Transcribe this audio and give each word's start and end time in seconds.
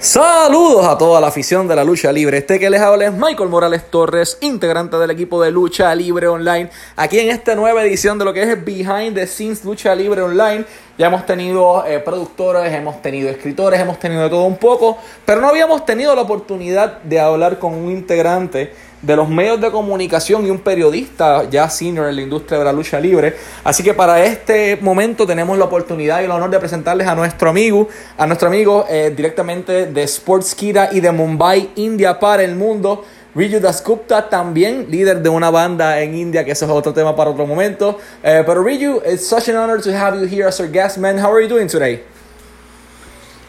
Saludos 0.00 0.86
a 0.86 0.96
toda 0.96 1.20
la 1.20 1.26
afición 1.26 1.66
de 1.66 1.74
la 1.74 1.82
lucha 1.82 2.12
libre. 2.12 2.38
Este 2.38 2.60
que 2.60 2.70
les 2.70 2.80
habla 2.80 3.06
es 3.06 3.12
Michael 3.12 3.48
Morales 3.48 3.90
Torres, 3.90 4.38
integrante 4.40 4.96
del 4.96 5.10
equipo 5.10 5.42
de 5.42 5.50
lucha 5.50 5.92
libre 5.92 6.28
online. 6.28 6.70
Aquí 6.94 7.18
en 7.18 7.30
esta 7.30 7.56
nueva 7.56 7.82
edición 7.82 8.16
de 8.16 8.24
lo 8.24 8.32
que 8.32 8.42
es 8.42 8.64
Behind 8.64 9.16
the 9.16 9.26
Scenes 9.26 9.64
Lucha 9.64 9.96
Libre 9.96 10.22
Online. 10.22 10.64
Ya 10.98 11.08
hemos 11.08 11.26
tenido 11.26 11.84
eh, 11.84 11.98
productores, 11.98 12.72
hemos 12.72 13.02
tenido 13.02 13.28
escritores, 13.28 13.80
hemos 13.80 13.98
tenido 13.98 14.22
de 14.22 14.30
todo 14.30 14.44
un 14.44 14.56
poco, 14.56 14.98
pero 15.24 15.40
no 15.40 15.48
habíamos 15.48 15.84
tenido 15.84 16.14
la 16.14 16.22
oportunidad 16.22 17.02
de 17.02 17.18
hablar 17.18 17.58
con 17.58 17.74
un 17.74 17.90
integrante 17.90 18.72
de 19.02 19.16
los 19.16 19.28
medios 19.28 19.60
de 19.60 19.70
comunicación 19.70 20.46
y 20.46 20.50
un 20.50 20.58
periodista 20.58 21.48
ya 21.48 21.68
senior 21.70 22.08
en 22.08 22.16
la 22.16 22.22
industria 22.22 22.58
de 22.58 22.64
la 22.64 22.72
lucha 22.72 22.98
libre. 22.98 23.36
Así 23.64 23.82
que 23.82 23.94
para 23.94 24.24
este 24.24 24.76
momento 24.80 25.26
tenemos 25.26 25.56
la 25.56 25.66
oportunidad 25.66 26.20
y 26.20 26.24
el 26.24 26.30
honor 26.30 26.50
de 26.50 26.58
presentarles 26.58 27.06
a 27.06 27.14
nuestro 27.14 27.50
amigo, 27.50 27.88
a 28.16 28.26
nuestro 28.26 28.48
amigo 28.48 28.86
eh, 28.88 29.12
directamente 29.16 29.86
de 29.86 30.06
Sportskira 30.06 30.90
y 30.92 31.00
de 31.00 31.12
Mumbai, 31.12 31.70
India 31.76 32.18
para 32.18 32.42
el 32.42 32.56
mundo. 32.56 33.04
Riju 33.34 33.60
Dasgupta, 33.60 34.28
también 34.28 34.86
líder 34.90 35.22
de 35.22 35.28
una 35.28 35.50
banda 35.50 36.00
en 36.00 36.14
India, 36.16 36.44
que 36.44 36.52
eso 36.52 36.64
es 36.64 36.70
otro 36.72 36.92
tema 36.92 37.14
para 37.14 37.30
otro 37.30 37.46
momento. 37.46 37.98
Eh, 38.22 38.42
pero 38.44 38.64
Riju, 38.64 39.02
it's 39.06 39.28
such 39.28 39.48
an 39.48 39.56
honor 39.56 39.80
to 39.80 39.90
have 39.92 40.18
you 40.18 40.26
here 40.26 40.48
as 40.48 40.58
our 40.58 40.68
guest, 40.68 40.98
man. 40.98 41.18
How 41.18 41.30
are 41.32 41.42
you 41.42 41.48
doing 41.48 41.68
today? 41.68 42.02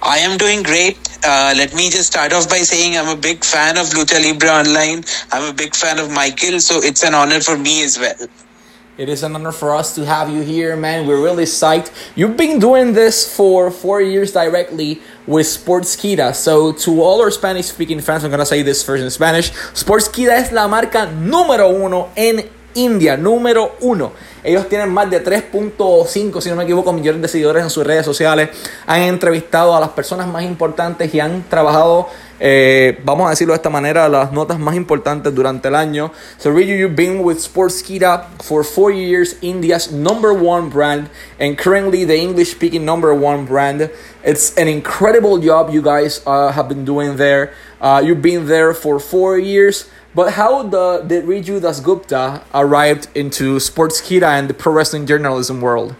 I 0.01 0.19
am 0.19 0.37
doing 0.37 0.63
great. 0.63 0.97
Uh, 1.25 1.53
let 1.57 1.73
me 1.75 1.89
just 1.89 2.07
start 2.07 2.31
off 2.31 2.49
by 2.49 2.59
saying 2.59 2.97
I'm 2.97 3.09
a 3.09 3.19
big 3.19 3.43
fan 3.43 3.77
of 3.77 3.87
Lucha 3.87 4.23
Libre 4.23 4.49
Online. 4.49 5.03
I'm 5.31 5.49
a 5.49 5.53
big 5.53 5.75
fan 5.75 5.99
of 5.99 6.09
Michael, 6.09 6.61
so 6.61 6.81
it's 6.81 7.03
an 7.03 7.13
honor 7.13 7.41
for 7.41 7.57
me 7.57 7.83
as 7.83 7.99
well. 7.99 8.15
It 8.97 9.09
is 9.09 9.23
an 9.23 9.35
honor 9.35 9.51
for 9.51 9.75
us 9.75 9.95
to 9.95 10.05
have 10.05 10.29
you 10.29 10.41
here, 10.41 10.77
man. 10.77 11.05
We're 11.05 11.21
really 11.21 11.43
psyched. 11.43 11.91
You've 12.15 12.37
been 12.37 12.59
doing 12.59 12.93
this 12.93 13.35
for 13.35 13.71
four 13.71 14.01
years 14.01 14.31
directly 14.31 15.01
with 15.27 15.47
Sportskeeda. 15.47 16.33
So, 16.33 16.71
to 16.73 17.01
all 17.01 17.21
our 17.21 17.31
Spanish 17.31 17.67
speaking 17.67 17.99
fans, 17.99 18.23
I'm 18.23 18.29
going 18.29 18.39
to 18.39 18.45
say 18.45 18.61
this 18.61 18.83
first 18.83 19.03
in 19.03 19.09
Spanish. 19.09 19.51
Sportskeeda 19.51 20.37
es 20.37 20.51
la 20.53 20.67
marca 20.67 21.07
número 21.11 21.69
uno 21.69 22.09
en 22.15 22.49
India, 22.75 23.17
número 23.17 23.75
uno. 23.81 24.13
Ellos 24.43 24.69
tienen 24.69 24.89
más 24.89 25.09
de 25.09 25.23
3.5, 25.23 26.41
si 26.41 26.49
no 26.49 26.55
me 26.55 26.63
equivoco, 26.63 26.93
millones 26.93 27.21
de 27.21 27.27
seguidores 27.27 27.63
en 27.63 27.69
sus 27.69 27.85
redes 27.85 28.05
sociales. 28.05 28.49
Han 28.85 29.01
entrevistado 29.01 29.75
a 29.75 29.79
las 29.79 29.89
personas 29.89 30.27
más 30.27 30.43
importantes 30.43 31.13
y 31.13 31.19
han 31.19 31.43
trabajado, 31.49 32.07
eh, 32.39 32.99
vamos 33.03 33.27
a 33.27 33.31
decirlo 33.31 33.53
de 33.53 33.57
esta 33.57 33.69
manera, 33.69 34.07
las 34.07 34.31
notas 34.31 34.57
más 34.57 34.75
importantes 34.75 35.35
durante 35.35 35.67
el 35.67 35.75
año. 35.75 36.11
So 36.37 36.51
really, 36.51 36.77
you've 36.77 36.95
been 36.95 37.19
with 37.23 37.37
Sportskeeda 37.37 38.27
for 38.41 38.63
four 38.63 38.91
years, 38.93 39.35
India's 39.41 39.91
number 39.91 40.31
one 40.31 40.69
brand, 40.69 41.09
and 41.39 41.57
currently 41.57 42.05
the 42.05 42.17
English-speaking 42.17 42.85
number 42.85 43.13
one 43.13 43.45
brand. 43.45 43.89
It's 44.23 44.57
an 44.57 44.67
incredible 44.67 45.37
job 45.37 45.69
you 45.73 45.81
guys 45.81 46.21
uh, 46.25 46.51
have 46.51 46.69
been 46.69 46.85
doing 46.85 47.17
there. 47.17 47.53
Uh, 47.81 48.01
you've 48.03 48.21
been 48.21 48.47
there 48.47 48.73
for 48.73 48.99
four 48.99 49.37
years. 49.37 49.89
But 50.15 50.33
how 50.33 50.63
the, 50.63 51.03
did 51.05 51.25
Riju 51.25 51.61
Dasgupta 51.61 52.43
arrived 52.53 53.07
into 53.15 53.57
Sportskeeda 53.57 54.23
and 54.23 54.49
the 54.49 54.53
pro 54.53 54.73
wrestling 54.73 55.05
journalism 55.05 55.61
world? 55.61 55.95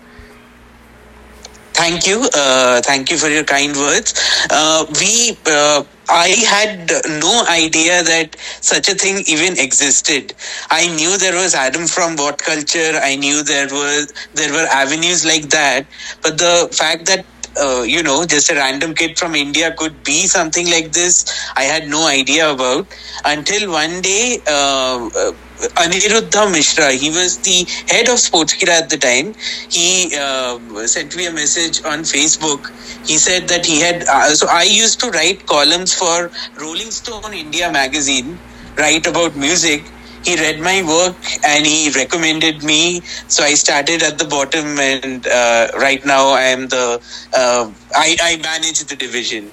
Thank 1.73 2.07
you. 2.07 2.27
Uh, 2.35 2.81
thank 2.81 3.09
you 3.09 3.17
for 3.17 3.29
your 3.29 3.45
kind 3.45 3.73
words. 3.73 4.13
Uh, 4.49 4.85
we, 4.99 5.37
uh, 5.45 5.83
I 6.09 6.27
had 6.45 6.91
no 7.21 7.45
idea 7.47 8.03
that 8.03 8.35
such 8.59 8.89
a 8.89 8.95
thing 8.95 9.23
even 9.27 9.57
existed. 9.57 10.33
I 10.69 10.93
knew 10.97 11.17
there 11.17 11.35
was 11.35 11.55
Adam 11.55 11.87
from 11.87 12.17
WhatCulture. 12.17 12.99
I 13.01 13.15
knew 13.15 13.43
there 13.43 13.67
was 13.71 14.11
there 14.33 14.51
were 14.51 14.67
avenues 14.67 15.23
like 15.23 15.49
that. 15.51 15.85
But 16.21 16.37
the 16.37 16.67
fact 16.73 17.05
that 17.05 17.25
uh, 17.61 17.83
you 17.83 18.03
know, 18.03 18.25
just 18.25 18.49
a 18.49 18.55
random 18.55 18.93
kid 18.95 19.17
from 19.17 19.35
India 19.35 19.73
could 19.77 20.03
be 20.03 20.27
something 20.27 20.69
like 20.69 20.91
this. 20.93 21.25
I 21.55 21.63
had 21.63 21.87
no 21.87 22.07
idea 22.07 22.51
about 22.51 22.93
until 23.25 23.71
one 23.71 24.01
day. 24.01 24.41
Uh, 24.47 25.09
uh, 25.15 25.31
Aniruddha 25.77 26.51
Mishra, 26.51 26.91
he 26.91 27.09
was 27.09 27.39
the 27.39 27.67
head 27.87 28.07
of 28.09 28.15
Sportskeeda 28.15 28.69
at 28.69 28.89
the 28.89 28.97
time. 28.97 29.33
He 29.69 30.15
uh, 30.17 30.59
sent 30.87 31.15
me 31.15 31.25
a 31.27 31.31
message 31.31 31.81
on 31.85 31.99
Facebook. 32.03 32.67
He 33.05 33.17
said 33.17 33.47
that 33.49 33.65
he 33.65 33.81
had. 33.81 34.03
Uh, 34.09 34.35
so 34.35 34.47
I 34.49 34.63
used 34.63 34.99
to 35.01 35.09
write 35.09 35.45
columns 35.45 35.93
for 35.93 36.31
Rolling 36.59 36.91
Stone 36.91 37.33
India 37.33 37.71
magazine, 37.71 38.41
write 38.77 39.05
about 39.05 39.35
music 39.35 39.93
he 40.23 40.35
read 40.35 40.59
my 40.59 40.83
work 40.83 41.15
and 41.45 41.65
he 41.65 41.91
recommended 41.91 42.63
me. 42.63 43.01
So 43.27 43.43
I 43.43 43.53
started 43.55 44.03
at 44.03 44.17
the 44.17 44.25
bottom, 44.25 44.79
and 44.79 45.25
uh, 45.27 45.67
right 45.79 46.03
now 46.05 46.29
I 46.29 46.53
am 46.55 46.67
the 46.67 47.01
uh, 47.33 47.71
I, 47.95 48.17
I 48.21 48.37
manage 48.37 48.83
the 48.85 48.95
division. 48.95 49.51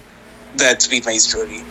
That's 0.57 0.89
been 0.89 1.03
my 1.05 1.19
story. 1.19 1.63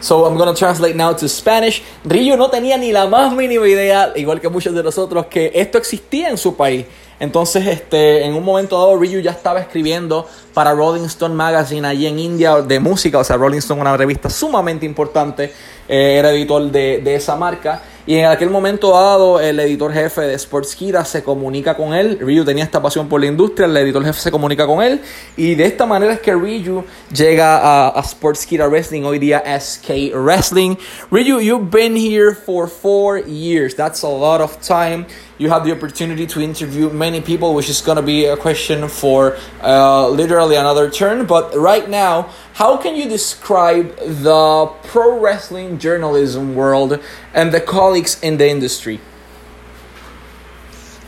So 0.00 0.24
I'm 0.26 0.36
gonna 0.38 0.54
translate 0.54 0.94
now 0.94 1.12
to 1.12 1.28
Spanish. 1.28 1.82
Ryu 2.04 2.36
no 2.36 2.48
tenía 2.50 2.78
ni 2.78 2.92
la 2.92 3.06
más 3.06 3.32
mínima 3.34 3.66
idea, 3.66 4.12
igual 4.14 4.40
que 4.40 4.48
muchos 4.48 4.72
de 4.74 4.82
nosotros, 4.82 5.26
que 5.26 5.50
esto 5.54 5.76
existía 5.76 6.28
en 6.28 6.38
su 6.38 6.56
país. 6.56 6.86
Entonces, 7.20 7.66
este, 7.66 8.24
en 8.24 8.34
un 8.34 8.44
momento 8.44 8.78
dado, 8.78 8.96
Ryu 8.96 9.18
ya 9.18 9.32
estaba 9.32 9.58
escribiendo 9.58 10.24
para 10.54 10.72
Rolling 10.72 11.06
Stone 11.06 11.34
Magazine 11.34 11.84
allí 11.88 12.06
en 12.06 12.20
India 12.20 12.62
de 12.62 12.78
música. 12.78 13.18
O 13.18 13.24
sea, 13.24 13.36
Rolling 13.36 13.58
Stone, 13.58 13.80
una 13.80 13.96
revista 13.96 14.30
sumamente 14.30 14.86
importante, 14.86 15.52
eh, 15.88 16.16
era 16.16 16.30
editor 16.30 16.70
de 16.70 17.14
esa 17.16 17.34
marca. 17.34 17.82
Y 18.08 18.16
en 18.16 18.24
aquel 18.24 18.48
momento 18.48 18.92
dado, 18.92 19.38
el 19.38 19.60
editor 19.60 19.92
jefe 19.92 20.22
de 20.22 20.38
Sportskeeda 20.38 21.04
se 21.04 21.22
comunica 21.22 21.76
con 21.76 21.92
él. 21.92 22.18
Ryu 22.18 22.42
tenía 22.42 22.64
esta 22.64 22.80
pasión 22.80 23.06
por 23.06 23.20
la 23.20 23.26
industria, 23.26 23.66
el 23.66 23.76
editor 23.76 24.02
jefe 24.02 24.18
se 24.18 24.30
comunica 24.30 24.66
con 24.66 24.82
él. 24.82 25.02
Y 25.36 25.54
de 25.54 25.66
esta 25.66 25.84
manera 25.84 26.14
es 26.14 26.20
que 26.20 26.32
Ryu 26.32 26.84
llega 27.12 27.58
a, 27.58 27.88
a 27.88 28.02
Sportskeeda 28.02 28.66
Wrestling, 28.66 29.02
hoy 29.02 29.18
día 29.18 29.42
SK 29.60 30.14
Wrestling. 30.14 30.76
Ryu, 31.10 31.38
you've 31.38 31.70
been 31.70 31.94
here 31.94 32.34
for 32.34 32.66
four 32.66 33.18
years. 33.18 33.74
That's 33.74 34.02
a 34.02 34.08
lot 34.08 34.40
of 34.40 34.58
time. 34.66 35.04
You 35.38 35.50
have 35.50 35.64
the 35.64 35.70
opportunity 35.70 36.26
to 36.26 36.40
interview 36.40 36.90
many 36.90 37.20
people, 37.20 37.54
which 37.54 37.68
is 37.68 37.80
going 37.80 37.96
to 37.96 38.02
be 38.02 38.24
a 38.24 38.36
question 38.36 38.88
for 38.88 39.36
uh, 39.62 40.08
literally 40.08 40.56
another 40.56 40.90
turn. 40.90 41.26
But 41.26 41.54
right 41.54 41.88
now, 41.88 42.30
how 42.54 42.76
can 42.76 42.96
you 42.96 43.08
describe 43.08 43.96
the 43.98 44.66
pro 44.82 45.20
wrestling 45.20 45.78
journalism 45.78 46.56
world 46.56 46.98
and 47.32 47.52
the 47.52 47.60
colleagues 47.60 48.20
in 48.20 48.38
the 48.38 48.48
industry? 48.48 49.00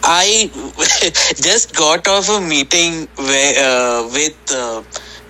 I 0.05 0.51
just 1.35 1.75
got 1.75 2.07
off 2.07 2.31
a 2.31 2.41
meeting 2.41 3.09
where, 3.17 3.55
uh, 3.59 4.09
with 4.13 4.39
uh, 4.53 4.83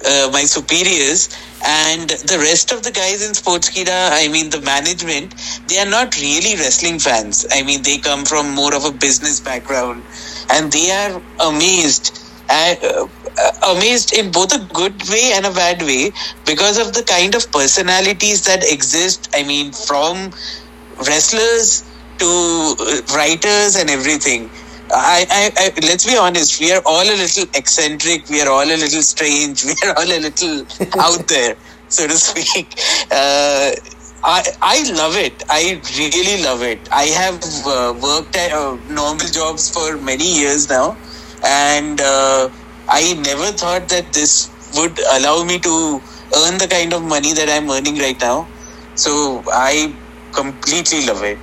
uh, 0.07 0.31
my 0.31 0.45
superiors 0.45 1.31
and 1.67 2.11
the 2.11 2.39
rest 2.39 2.73
of 2.73 2.83
the 2.83 2.91
guys 2.93 3.25
in 3.27 3.33
Sportskeeda, 3.33 4.11
I 4.13 4.29
mean 4.29 4.51
the 4.51 4.61
management, 4.63 5.35
they 5.67 5.79
are 5.79 5.89
not 5.91 6.17
really 6.21 6.57
wrestling 6.57 6.99
fans. 6.99 7.47
I 7.53 7.63
mean 7.63 7.83
they 7.83 7.99
come 7.99 8.25
from 8.25 8.51
more 8.55 8.75
of 8.75 8.85
a 8.85 8.93
business 8.93 9.41
background 9.41 10.07
and 10.51 10.73
they 10.73 10.91
are 10.91 11.23
amazed 11.41 12.19
uh, 12.49 12.75
amazed 13.69 14.13
in 14.13 14.31
both 14.33 14.53
a 14.55 14.67
good 14.73 15.09
way 15.09 15.33
and 15.35 15.47
a 15.47 15.53
bad 15.53 15.83
way 15.83 16.13
because 16.45 16.79
of 16.79 16.93
the 16.95 17.05
kind 17.05 17.35
of 17.35 17.51
personalities 17.53 18.45
that 18.45 18.65
exist. 18.71 19.29
I 19.35 19.45
mean, 19.45 19.73
from 19.73 20.33
wrestlers 21.07 21.85
to 22.19 22.27
uh, 22.27 23.03
writers 23.17 23.77
and 23.77 23.91
everything. 23.91 24.53
I, 24.93 25.27
I, 25.31 25.53
I, 25.57 25.73
let's 25.87 26.07
be 26.07 26.17
honest. 26.17 26.61
We 26.61 26.73
are 26.73 26.83
all 26.85 27.03
a 27.03 27.17
little 27.17 27.47
eccentric. 27.55 28.29
We 28.29 28.43
are 28.43 28.51
all 28.51 28.65
a 28.65 28.77
little 28.77 29.03
strange. 29.03 29.65
We 29.67 29.75
are 29.89 29.95
all 29.97 30.11
a 30.11 30.21
little 30.21 30.67
out 31.01 31.27
there, 31.29 31.57
so 31.89 32.07
to 32.09 32.15
speak. 32.15 32.75
Uh, 33.11 33.73
I 34.25 34.43
I 34.63 34.93
love 34.93 35.17
it. 35.17 35.43
I 35.49 35.81
really 35.99 36.43
love 36.43 36.63
it. 36.63 36.89
I 36.93 37.05
have 37.07 37.41
uh, 37.67 37.95
worked 38.03 38.37
at 38.37 38.53
uh, 38.53 38.79
normal 38.89 39.29
jobs 39.29 39.71
for 39.71 39.97
many 39.99 40.29
years 40.41 40.69
now, 40.69 40.99
and 41.43 42.01
uh, 42.01 42.51
I 42.89 43.15
never 43.15 43.53
thought 43.53 43.89
that 43.89 44.13
this 44.13 44.53
would 44.75 44.99
allow 45.13 45.45
me 45.45 45.59
to 45.61 46.03
earn 46.37 46.59
the 46.59 46.69
kind 46.69 46.93
of 46.93 47.03
money 47.03 47.33
that 47.35 47.49
I'm 47.49 47.71
earning 47.71 47.99
right 47.99 48.21
now. 48.21 48.51
So 48.95 49.45
I 49.53 49.99
completely 50.35 51.07
love 51.07 51.23
it. 51.23 51.43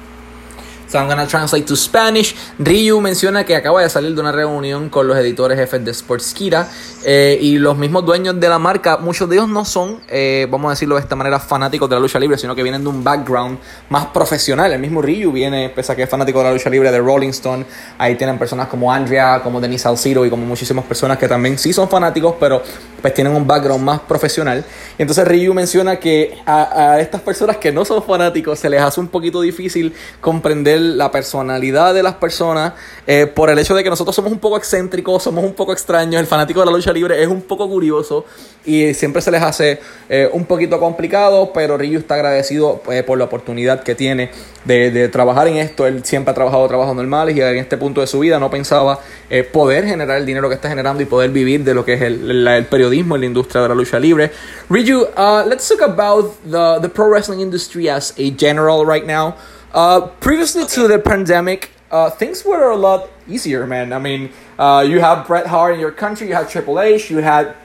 So 0.88 0.98
I'm 0.98 1.10
gonna 1.10 1.28
translate 1.28 1.66
to 1.66 1.75
Spanish. 1.75 2.34
Ryu 2.57 3.01
menciona 3.01 3.45
que 3.45 3.57
acaba 3.57 3.81
de 3.81 3.89
salir 3.89 4.16
de 4.16 4.22
una 4.22 4.31
reunión 4.31 4.88
con 4.88 5.06
los 5.06 5.18
editores 5.18 5.57
jefes 5.60 5.84
de 5.84 5.94
Sportskira 5.94 6.69
eh, 7.04 7.38
y 7.42 7.57
los 7.57 7.78
mismos 7.78 8.06
dueños 8.06 8.39
de 8.39 8.48
la 8.48 8.57
marca. 8.57 8.95
Muchos 8.95 9.28
de 9.28 9.36
ellos 9.36 9.50
no 9.50 9.66
son, 9.66 10.00
eh, 10.07 10.48
vamos 10.50 10.68
a 10.68 10.69
decirlo 10.72 10.95
de 10.95 11.01
esta 11.01 11.18
manera, 11.18 11.42
fanáticos 11.42 11.89
de 11.89 11.95
la 11.95 12.00
lucha 12.00 12.19
libre, 12.19 12.38
sino 12.38 12.56
que 12.56 12.63
vienen 12.63 12.84
de 12.84 12.89
un 12.89 13.04
background 13.04 13.60
más 13.89 14.06
profesional. 14.07 14.72
El 14.72 14.80
mismo 14.80 15.01
Ryu 15.01 15.30
viene, 15.34 15.69
pese 15.69 15.92
a 15.92 15.95
que 15.98 16.04
es 16.04 16.10
fanático 16.10 16.39
de 16.39 16.45
la 16.45 16.54
lucha 16.54 16.69
libre, 16.69 16.90
de 16.90 17.00
Rolling 17.00 17.30
Stone. 17.30 17.66
Ahí 17.98 18.16
tienen 18.16 18.40
personas 18.40 18.68
como 18.69 18.90
Andrea, 18.90 19.42
como 19.44 19.60
Denise 19.60 19.83
Salcido 19.83 20.25
y 20.25 20.30
como 20.30 20.45
muchísimas 20.45 20.86
personas 20.86 21.18
que 21.18 21.28
también 21.28 21.57
sí 21.57 21.74
son 21.74 21.90
fanáticos, 21.90 22.36
pero 22.40 22.63
pues 23.01 23.13
tienen 23.13 23.33
un 23.33 23.45
background 23.45 23.83
más 23.83 23.99
profesional. 24.01 24.63
Entonces 24.97 25.27
Ryu 25.27 25.53
menciona 25.53 25.97
que 25.97 26.38
a, 26.45 26.99
estas 26.99 27.21
personas 27.21 27.57
que 27.57 27.71
no 27.71 27.85
son 27.85 28.03
fanáticos 28.03 28.59
se 28.59 28.69
les 28.69 28.81
hace 28.81 28.99
un 28.99 29.07
poquito 29.07 29.41
difícil 29.41 29.94
comprender 30.21 30.79
la 30.79 31.11
personalidad 31.11 31.94
de 31.94 32.03
las 32.03 32.15
personas 32.15 32.73
eh, 33.05 33.27
por 33.27 33.49
el 33.49 33.59
hecho 33.59 33.75
de 33.75 33.83
que 33.83 33.89
nosotros 33.89 34.15
somos 34.15 34.31
un 34.31 34.39
poco 34.39 34.57
excéntricos, 34.57 35.23
somos 35.23 35.44
un 35.44 35.53
poco 35.53 35.73
extraños, 35.73 36.19
el 36.19 36.27
fanático 36.27 36.59
de 36.59 36.65
la 36.65 36.71
lucha 36.71 36.91
libre 36.91 37.21
es 37.21 37.27
un 37.27 37.41
poco 37.41 37.67
curioso 37.69 38.25
y 38.65 38.94
siempre 38.94 39.21
se 39.21 39.31
les 39.31 39.41
hace 39.41 39.79
eh, 40.09 40.29
un 40.31 40.45
poquito 40.45 40.79
complicado, 40.79 41.51
pero 41.53 41.77
Ryu 41.77 41.99
está 41.99 42.15
agradecido 42.15 42.81
eh, 42.91 43.01
por 43.01 43.17
la 43.17 43.23
oportunidad 43.23 43.81
que 43.81 43.95
tiene 43.95 44.29
de, 44.65 44.91
de, 44.91 45.07
trabajar 45.07 45.47
en 45.47 45.55
esto. 45.55 45.88
Él 45.88 46.03
siempre 46.03 46.31
ha 46.31 46.35
trabajado 46.35 46.67
trabajos 46.67 46.95
normales 46.95 47.35
y 47.35 47.41
en 47.41 47.57
este 47.57 47.77
punto 47.77 48.01
de 48.01 48.07
su 48.07 48.19
vida 48.19 48.39
no 48.39 48.49
pensaba 48.49 48.99
eh, 49.29 49.44
poder 49.44 49.85
generar 49.85 50.17
el 50.17 50.25
dinero 50.25 50.49
que 50.49 50.55
está 50.55 50.67
generando 50.67 51.01
y 51.01 51.05
poder 51.05 51.31
vivir 51.31 51.63
de 51.63 51.73
lo 51.73 51.85
que 51.85 51.94
es 51.94 52.01
el, 52.01 52.29
el, 52.29 52.47
el 52.47 52.65
periodismo 52.88 53.16
en 53.16 53.22
la 53.22 53.28
industria 53.28 53.62
de 53.63 53.69
la 53.69 53.75
lucha 53.75 54.00
libre. 54.00 54.31
Ryu, 54.69 55.06
uh, 55.18 55.44
let's 55.45 55.68
talk 55.68 55.81
about 55.81 56.36
the, 56.44 56.80
the 56.80 56.89
pro 56.89 57.10
wrestling 57.10 57.42
industry 57.42 57.89
as 57.89 58.13
a 58.18 58.31
general 58.31 58.86
right 58.86 59.06
now. 59.06 59.36
Uh, 59.74 60.07
previously 60.19 60.66
to 60.66 60.88
the 60.88 61.00
pandemic, 61.00 61.72
uh, 61.92 62.10
things 62.10 62.45
were 62.45 62.72
a 62.72 62.75
lot 62.75 63.10
easier, 63.28 63.66
man. 63.68 63.92
I 63.94 64.00
mean, 64.00 64.31
uh, 64.57 64.86
you 64.88 65.00
have 65.00 65.28
Bret 65.28 65.48
Hart 65.48 65.74
in 65.74 65.80
your 65.80 65.92
country, 65.92 66.28
you 66.28 66.34
had 66.34 66.50
Triple 66.50 66.80
H, 66.80 67.10
you 67.10 67.18
had 67.18 67.56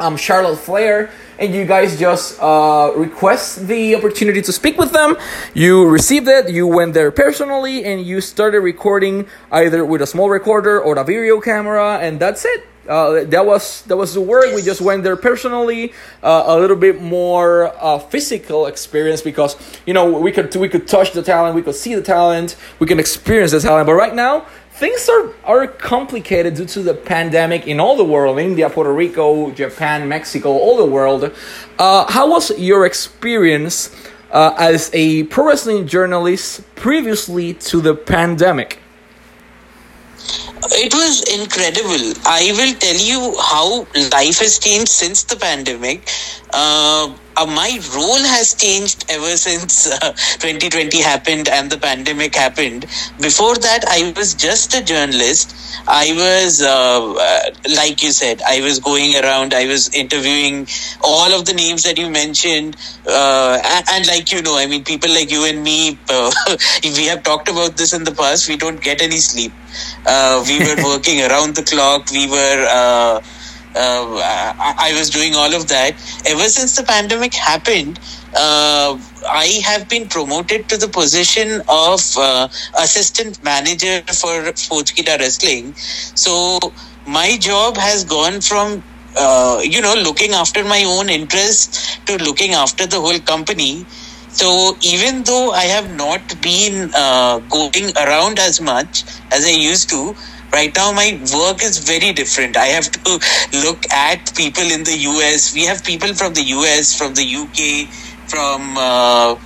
um, 0.00 0.16
Charlotte 0.16 0.56
Flair, 0.56 1.10
and 1.38 1.54
you 1.54 1.64
guys 1.64 1.98
just 1.98 2.40
uh, 2.40 2.92
request 2.96 3.68
the 3.68 3.94
opportunity 3.94 4.42
to 4.42 4.52
speak 4.52 4.78
with 4.78 4.92
them. 4.92 5.16
You 5.54 5.86
received 5.86 6.26
it, 6.26 6.50
you 6.50 6.66
went 6.66 6.94
there 6.94 7.10
personally, 7.10 7.84
and 7.84 8.00
you 8.02 8.20
started 8.20 8.60
recording 8.60 9.26
either 9.52 9.84
with 9.84 10.02
a 10.02 10.06
small 10.06 10.28
recorder 10.28 10.80
or 10.80 10.98
a 10.98 11.04
video 11.04 11.40
camera, 11.40 11.98
and 11.98 12.18
that's 12.18 12.44
it. 12.44 12.66
Uh, 12.88 13.24
that 13.24 13.44
was 13.46 13.82
that 13.82 13.96
was 13.96 14.14
the 14.14 14.20
work. 14.20 14.52
We 14.54 14.62
just 14.62 14.80
went 14.80 15.04
there 15.04 15.14
personally, 15.14 15.92
uh, 16.22 16.44
a 16.46 16.58
little 16.58 16.76
bit 16.76 17.00
more 17.00 17.72
uh, 17.78 17.98
physical 17.98 18.66
experience 18.66 19.20
because 19.20 19.54
you 19.86 19.94
know 19.94 20.18
we 20.18 20.32
could 20.32 20.52
we 20.56 20.68
could 20.68 20.88
touch 20.88 21.12
the 21.12 21.22
talent, 21.22 21.54
we 21.54 21.62
could 21.62 21.76
see 21.76 21.94
the 21.94 22.02
talent, 22.02 22.56
we 22.80 22.86
can 22.86 22.98
experience 22.98 23.52
the 23.52 23.60
talent. 23.60 23.86
But 23.86 23.94
right 23.94 24.14
now, 24.14 24.46
things 24.80 25.10
are 25.10 25.34
are 25.44 25.66
complicated 25.66 26.54
due 26.54 26.64
to 26.64 26.82
the 26.82 26.94
pandemic 26.94 27.66
in 27.66 27.78
all 27.78 27.96
the 27.96 28.08
world, 28.14 28.38
India, 28.38 28.68
Puerto 28.70 28.92
Rico, 28.92 29.50
Japan, 29.50 30.08
Mexico, 30.08 30.48
all 30.48 30.76
the 30.78 30.90
world. 30.96 31.30
Uh, 31.78 32.10
how 32.10 32.30
was 32.30 32.58
your 32.58 32.86
experience 32.86 33.94
uh, 34.32 34.54
as 34.58 34.90
a 34.94 35.24
pro 35.24 35.48
wrestling 35.48 35.86
journalist 35.86 36.64
previously 36.76 37.52
to 37.70 37.80
the 37.82 37.94
pandemic? 37.94 38.80
It 40.72 40.94
was 40.94 41.14
incredible. 41.40 42.04
I 42.24 42.52
will 42.56 42.74
tell 42.84 43.00
you 43.10 43.20
how 43.40 43.86
life 44.16 44.38
has 44.40 44.58
changed 44.58 44.88
since 44.88 45.24
the 45.24 45.36
pandemic. 45.36 46.08
Uh, 46.52 47.12
uh, 47.40 47.46
my 47.46 47.80
role 47.94 48.24
has 48.36 48.54
changed 48.54 49.04
ever 49.08 49.36
since 49.36 49.86
uh, 49.90 50.12
2020 50.44 51.00
happened 51.00 51.48
and 51.48 51.70
the 51.70 51.78
pandemic 51.78 52.34
happened. 52.34 52.82
Before 53.20 53.56
that, 53.56 53.84
I 53.88 54.12
was 54.16 54.34
just 54.34 54.74
a 54.74 54.84
journalist. 54.84 55.56
I 55.88 56.12
was, 56.12 56.60
uh, 56.62 57.54
like 57.76 58.02
you 58.02 58.12
said, 58.12 58.42
I 58.46 58.60
was 58.60 58.78
going 58.78 59.16
around, 59.16 59.54
I 59.54 59.66
was 59.66 59.94
interviewing 59.94 60.68
all 61.02 61.32
of 61.32 61.46
the 61.46 61.54
names 61.54 61.84
that 61.84 61.98
you 61.98 62.10
mentioned. 62.10 62.76
And, 63.06 63.84
and, 63.90 64.06
like 64.06 64.32
you 64.32 64.42
know, 64.42 64.56
I 64.58 64.66
mean, 64.66 64.84
people 64.84 65.10
like 65.10 65.30
you 65.30 65.44
and 65.46 65.62
me, 65.62 65.98
we 66.84 67.06
have 67.06 67.22
talked 67.22 67.48
about 67.48 67.76
this 67.76 67.92
in 67.92 68.04
the 68.04 68.12
past, 68.12 68.48
we 68.48 68.56
don't 68.56 68.82
get 68.82 69.00
any 69.00 69.18
sleep. 69.18 69.52
we 70.04 70.58
were 70.58 70.82
working 70.84 71.22
around 71.22 71.54
the 71.54 71.62
clock. 71.62 72.10
We 72.10 72.28
were 72.28 73.22
uh, 73.74 74.54
I, 74.58 74.90
I, 74.90 74.98
was 74.98 75.10
doing 75.10 75.34
all 75.34 75.54
of 75.54 75.68
that. 75.68 75.92
Ever 76.26 76.48
since 76.48 76.76
the 76.76 76.82
pandemic 76.82 77.34
happened, 77.34 78.00
uh, 78.34 78.98
I 79.28 79.60
have 79.64 79.88
been 79.88 80.08
promoted 80.08 80.68
to 80.70 80.76
the 80.76 80.88
position 80.88 81.62
of 81.68 82.00
uh, 82.18 82.48
assistant 82.78 83.42
manager 83.44 84.02
for 84.08 84.52
Sportskeeda 84.58 85.18
Wrestling. 85.18 85.74
So 85.74 86.58
my 87.06 87.36
job 87.38 87.76
has 87.76 88.04
gone 88.04 88.40
from 88.40 88.82
uh, 89.16 89.60
you 89.62 89.80
know 89.80 89.94
looking 89.94 90.32
after 90.32 90.64
my 90.64 90.84
own 90.84 91.08
interests 91.08 91.98
to 92.06 92.16
looking 92.18 92.52
after 92.52 92.86
the 92.86 93.00
whole 93.00 93.18
company. 93.20 93.86
So 94.32 94.76
even 94.82 95.24
though 95.24 95.50
I 95.50 95.64
have 95.64 95.96
not 95.96 96.40
been 96.40 96.90
uh, 96.94 97.40
going 97.50 97.96
around 97.96 98.38
as 98.38 98.60
much 98.60 99.04
as 99.32 99.44
I 99.44 99.50
used 99.50 99.88
to, 99.90 100.14
right 100.52 100.74
now 100.76 100.92
my 100.92 101.18
work 101.34 101.62
is 101.62 101.78
very 101.78 102.12
different. 102.12 102.56
I 102.56 102.66
have 102.66 102.90
to 102.90 103.20
look 103.64 103.90
at 103.92 104.34
people 104.36 104.64
in 104.64 104.84
the 104.84 104.96
us 104.96 105.54
we 105.54 105.64
have 105.64 105.84
people 105.84 106.14
from 106.14 106.34
the 106.34 106.42
us 106.42 106.94
from 106.96 107.14
the 107.14 107.26
uk 107.36 107.88
from 108.28 108.76
uh, 108.76 109.36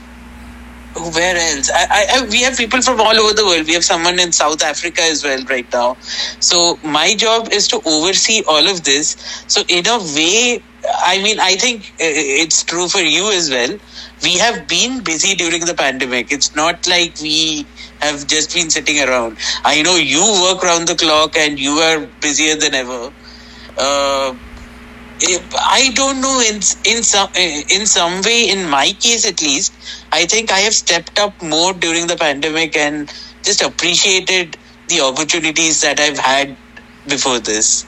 where 0.96 1.36
else? 1.36 1.70
I, 1.74 2.06
I, 2.14 2.26
we 2.28 2.42
have 2.42 2.56
people 2.56 2.80
from 2.80 3.00
all 3.00 3.16
over 3.16 3.34
the 3.34 3.44
world. 3.44 3.66
We 3.66 3.74
have 3.74 3.84
someone 3.84 4.18
in 4.20 4.32
south 4.32 4.62
africa 4.62 5.02
as 5.02 5.24
well 5.24 5.42
right 5.50 5.66
now. 5.72 5.96
So 6.40 6.78
my 6.84 7.14
job 7.16 7.48
is 7.52 7.66
to 7.68 7.80
oversee 7.84 8.42
all 8.48 8.68
of 8.68 8.84
this. 8.84 9.16
So 9.48 9.62
in 9.68 9.86
a 9.86 9.98
way 9.98 10.62
i 11.02 11.16
mean 11.22 11.40
i 11.40 11.56
think 11.56 11.94
it's 11.98 12.62
true 12.62 12.88
for 12.88 13.00
you 13.00 13.30
as 13.32 13.50
well. 13.50 13.78
We 14.22 14.38
have 14.38 14.68
been 14.68 15.02
busy 15.02 15.34
during 15.34 15.64
the 15.64 15.74
pandemic. 15.74 16.30
It's 16.30 16.54
not 16.54 16.86
like 16.86 17.18
we 17.20 17.66
have 18.00 18.26
just 18.26 18.54
been 18.54 18.70
sitting 18.70 19.00
around. 19.00 19.36
I 19.64 19.82
know 19.82 19.96
you 19.96 20.22
work 20.42 20.62
round 20.62 20.88
the 20.88 20.94
clock 20.94 21.36
and 21.36 21.58
you 21.58 21.72
are 21.72 22.06
busier 22.20 22.56
than 22.56 22.74
ever. 22.74 23.12
Uh, 23.76 24.34
I 25.22 25.90
don't 25.94 26.20
know 26.20 26.40
in 26.40 26.56
in 26.84 27.02
some 27.02 27.30
in 27.34 27.86
some 27.86 28.20
way 28.22 28.50
in 28.50 28.68
my 28.68 28.92
case 28.92 29.24
at 29.24 29.40
least 29.40 29.72
I 30.12 30.26
think 30.26 30.50
I 30.50 30.58
have 30.58 30.74
stepped 30.74 31.18
up 31.18 31.40
more 31.40 31.72
during 31.72 32.08
the 32.08 32.16
pandemic 32.16 32.76
and 32.76 33.12
just 33.42 33.62
appreciated 33.62 34.56
the 34.88 35.00
opportunities 35.00 35.80
that 35.82 36.00
I've 36.00 36.18
had 36.18 36.56
before 37.06 37.38
this. 37.38 37.86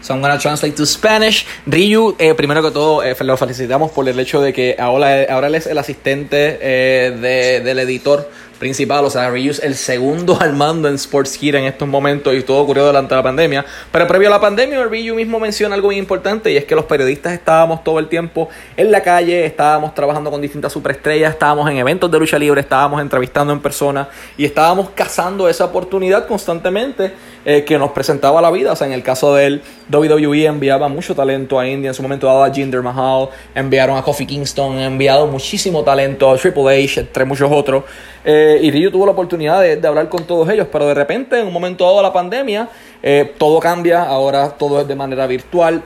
So 0.00 0.14
I'm 0.14 0.22
gonna 0.22 0.38
translate 0.38 0.76
to 0.76 0.86
Spanish. 0.86 1.44
Ryu, 1.66 2.16
eh, 2.18 2.34
primero 2.34 2.62
que 2.62 2.70
todo, 2.70 3.02
eh, 3.02 3.14
lo 3.20 3.36
felicitamos 3.36 3.90
por 3.90 4.08
el 4.08 4.18
hecho 4.18 4.40
de 4.40 4.52
que 4.52 4.76
ahora, 4.78 5.26
ahora 5.28 5.48
él 5.48 5.54
es 5.56 5.66
el 5.66 5.76
asistente 5.76 6.58
eh, 6.62 7.10
de, 7.10 7.60
del 7.60 7.78
editor 7.80 8.30
principal, 8.60 9.06
o 9.06 9.10
sea, 9.10 9.34
es 9.34 9.58
el 9.58 9.74
segundo 9.74 10.38
al 10.38 10.52
mando 10.52 10.86
en 10.86 10.98
Sportskeeda 10.98 11.58
en 11.58 11.64
estos 11.64 11.88
momentos 11.88 12.34
y 12.36 12.42
todo 12.42 12.58
ocurrió 12.58 12.84
durante 12.84 13.14
la 13.14 13.22
pandemia. 13.22 13.64
Pero 13.90 14.06
previo 14.06 14.28
a 14.28 14.30
la 14.32 14.40
pandemia, 14.40 14.84
Ryu 14.84 15.14
mismo 15.14 15.40
menciona 15.40 15.74
algo 15.74 15.88
muy 15.88 15.96
importante 15.96 16.52
y 16.52 16.58
es 16.58 16.66
que 16.66 16.74
los 16.74 16.84
periodistas 16.84 17.32
estábamos 17.32 17.82
todo 17.82 17.98
el 17.98 18.08
tiempo 18.08 18.50
en 18.76 18.92
la 18.92 19.02
calle, 19.02 19.46
estábamos 19.46 19.94
trabajando 19.94 20.30
con 20.30 20.42
distintas 20.42 20.74
superestrellas, 20.74 21.32
estábamos 21.32 21.70
en 21.70 21.78
eventos 21.78 22.10
de 22.10 22.18
lucha 22.18 22.38
libre, 22.38 22.60
estábamos 22.60 23.00
entrevistando 23.00 23.50
en 23.54 23.60
persona 23.60 24.06
y 24.36 24.44
estábamos 24.44 24.90
cazando 24.90 25.48
esa 25.48 25.64
oportunidad 25.64 26.26
constantemente 26.26 27.14
eh, 27.46 27.64
que 27.64 27.78
nos 27.78 27.92
presentaba 27.92 28.42
la 28.42 28.50
vida. 28.50 28.72
O 28.72 28.76
sea, 28.76 28.86
en 28.86 28.92
el 28.92 29.02
caso 29.02 29.34
de 29.34 29.46
él, 29.46 29.62
WWE 29.90 30.44
enviaba 30.44 30.88
mucho 30.88 31.14
talento 31.14 31.58
a 31.58 31.66
India, 31.66 31.88
en 31.88 31.94
su 31.94 32.02
momento 32.02 32.26
dado 32.26 32.44
a 32.44 32.52
Jinder 32.52 32.82
Mahal, 32.82 33.30
enviaron 33.54 33.96
a 33.96 34.02
Kofi 34.02 34.26
Kingston, 34.26 34.78
enviado 34.78 35.26
muchísimo 35.26 35.82
talento 35.82 36.30
a 36.30 36.36
Triple 36.36 36.84
H, 36.84 37.00
entre 37.00 37.24
muchos 37.24 37.50
otros. 37.50 37.84
Eh, 38.24 38.60
y 38.62 38.70
Ryu 38.70 38.90
tuvo 38.90 39.06
la 39.06 39.12
oportunidad 39.12 39.60
de, 39.60 39.86
hablar 39.86 40.08
con 40.08 40.24
todos 40.24 40.48
ellos, 40.50 40.66
pero 40.70 40.86
de 40.86 40.94
repente, 40.94 41.38
en 41.38 41.46
un 41.46 41.52
momento 41.52 41.84
dado 41.84 41.98
de 41.98 42.02
la 42.02 42.12
pandemia, 42.12 42.68
eh, 43.02 43.34
todo 43.38 43.60
cambia, 43.60 44.02
ahora 44.02 44.50
todo 44.50 44.80
es 44.80 44.88
de 44.88 44.94
manera 44.94 45.26
virtual. 45.26 45.82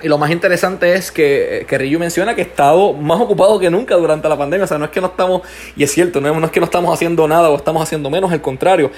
Y 0.00 0.08
lo 0.08 0.16
más 0.16 0.30
interesante 0.30 0.94
es 0.94 1.10
que, 1.10 1.66
que 1.68 1.78
Ryu 1.78 1.98
menciona 1.98 2.34
que 2.34 2.42
ha 2.42 2.44
estado 2.44 2.92
más 2.92 3.20
ocupado 3.20 3.58
que 3.58 3.68
nunca 3.68 3.96
durante 3.96 4.28
la 4.28 4.36
pandemia. 4.36 4.64
O 4.64 4.68
sea, 4.68 4.78
no 4.78 4.84
es 4.84 4.90
que 4.90 5.00
no 5.00 5.08
estamos, 5.08 5.42
y 5.76 5.82
es 5.82 5.90
cierto, 5.90 6.20
no 6.20 6.44
es 6.44 6.50
que 6.50 6.60
no 6.60 6.66
estamos 6.66 6.94
haciendo 6.94 7.26
nada 7.26 7.50
o 7.50 7.56
estamos 7.56 7.82
haciendo 7.82 8.08
menos, 8.08 8.30
al 8.30 8.40
contrario. 8.40 8.90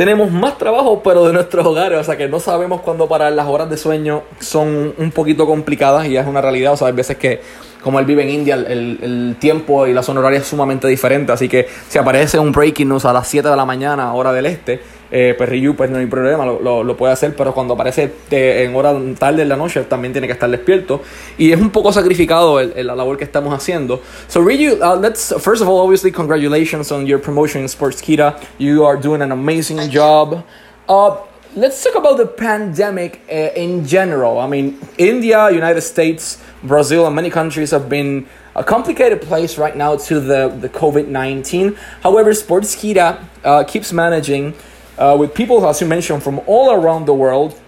Tenemos 0.00 0.30
más 0.30 0.56
trabajo, 0.56 1.02
pero 1.04 1.26
de 1.26 1.34
nuestros 1.34 1.66
hogares, 1.66 1.98
o 1.98 2.02
sea 2.02 2.16
que 2.16 2.26
no 2.26 2.40
sabemos 2.40 2.80
cuándo 2.80 3.06
parar. 3.06 3.34
Las 3.34 3.46
horas 3.46 3.68
de 3.68 3.76
sueño 3.76 4.22
son 4.38 4.94
un 4.96 5.10
poquito 5.10 5.44
complicadas 5.44 6.06
y 6.06 6.16
es 6.16 6.26
una 6.26 6.40
realidad. 6.40 6.72
O 6.72 6.76
sea, 6.78 6.86
hay 6.86 6.94
veces 6.94 7.18
que 7.18 7.42
como 7.82 7.98
él 7.98 8.06
vive 8.06 8.22
en 8.22 8.30
India, 8.30 8.54
el, 8.54 8.98
el, 9.02 9.36
tiempo 9.38 9.86
y 9.86 9.92
la 9.92 10.02
zona 10.02 10.20
horaria 10.20 10.38
es 10.38 10.46
sumamente 10.46 10.88
diferente. 10.88 11.32
Así 11.32 11.50
que 11.50 11.68
si 11.86 11.98
aparece 11.98 12.38
un 12.38 12.50
breaking 12.50 12.88
news 12.88 13.04
a 13.04 13.12
las 13.12 13.28
7 13.28 13.50
de 13.50 13.54
la 13.54 13.66
mañana, 13.66 14.14
hora 14.14 14.32
del 14.32 14.46
este, 14.46 14.80
eh, 15.10 15.34
pues 15.36 15.48
Ryu 15.48 15.74
pues 15.74 15.90
no 15.90 15.98
hay 15.98 16.06
problema, 16.06 16.46
lo, 16.46 16.60
lo, 16.60 16.84
lo 16.84 16.96
puede 16.96 17.12
hacer, 17.12 17.34
pero 17.34 17.52
cuando 17.52 17.74
aparece 17.74 18.12
de, 18.28 18.64
en 18.64 18.74
hora 18.74 18.94
tarde 19.18 19.42
en 19.42 19.48
la 19.48 19.56
noche 19.56 19.82
también 19.84 20.12
tiene 20.12 20.26
que 20.26 20.32
estar 20.32 20.50
despierto. 20.50 21.02
Y 21.38 21.52
es 21.52 21.60
un 21.60 21.70
poco 21.70 21.92
sacrificado 21.92 22.60
el, 22.60 22.72
el, 22.76 22.86
la 22.86 22.94
labor 22.94 23.16
que 23.16 23.24
estamos 23.24 23.52
haciendo. 23.52 24.00
So 24.28 24.40
Ryu, 24.40 24.78
uh, 24.82 24.96
let's, 25.00 25.34
first 25.38 25.62
of 25.62 25.68
all, 25.68 25.80
obviously 25.80 26.12
congratulations 26.12 26.92
on 26.92 27.06
your 27.06 27.20
promotion 27.20 27.62
in 27.62 27.68
Sportskeeda. 27.68 28.36
You 28.58 28.84
are 28.84 28.96
doing 28.96 29.22
an 29.22 29.32
amazing 29.32 29.90
job. 29.90 30.44
Uh, 30.88 31.16
let's 31.56 31.82
talk 31.82 31.96
about 31.96 32.16
the 32.16 32.26
pandemic 32.26 33.20
uh, 33.30 33.50
in 33.56 33.86
general. 33.86 34.38
I 34.38 34.46
mean, 34.46 34.78
India, 34.98 35.50
United 35.50 35.82
States, 35.82 36.38
Brazil, 36.62 37.06
and 37.06 37.14
many 37.14 37.30
countries 37.30 37.72
have 37.72 37.88
been 37.88 38.26
a 38.54 38.64
complicated 38.64 39.22
place 39.22 39.58
right 39.58 39.76
now 39.76 39.96
to 39.96 40.20
the, 40.20 40.48
the 40.48 40.68
COVID 40.68 41.08
19. 41.08 41.76
However, 42.02 42.32
Sportskeeda 42.32 43.24
uh, 43.44 43.64
keeps 43.64 43.92
managing 43.92 44.54
uh, 45.00 45.16
with 45.18 45.34
people, 45.34 45.66
as 45.66 45.80
you 45.80 45.88
mentioned, 45.88 46.22
from 46.22 46.40
all 46.46 46.70
around 46.70 47.06
the 47.06 47.14
world. 47.14 47.58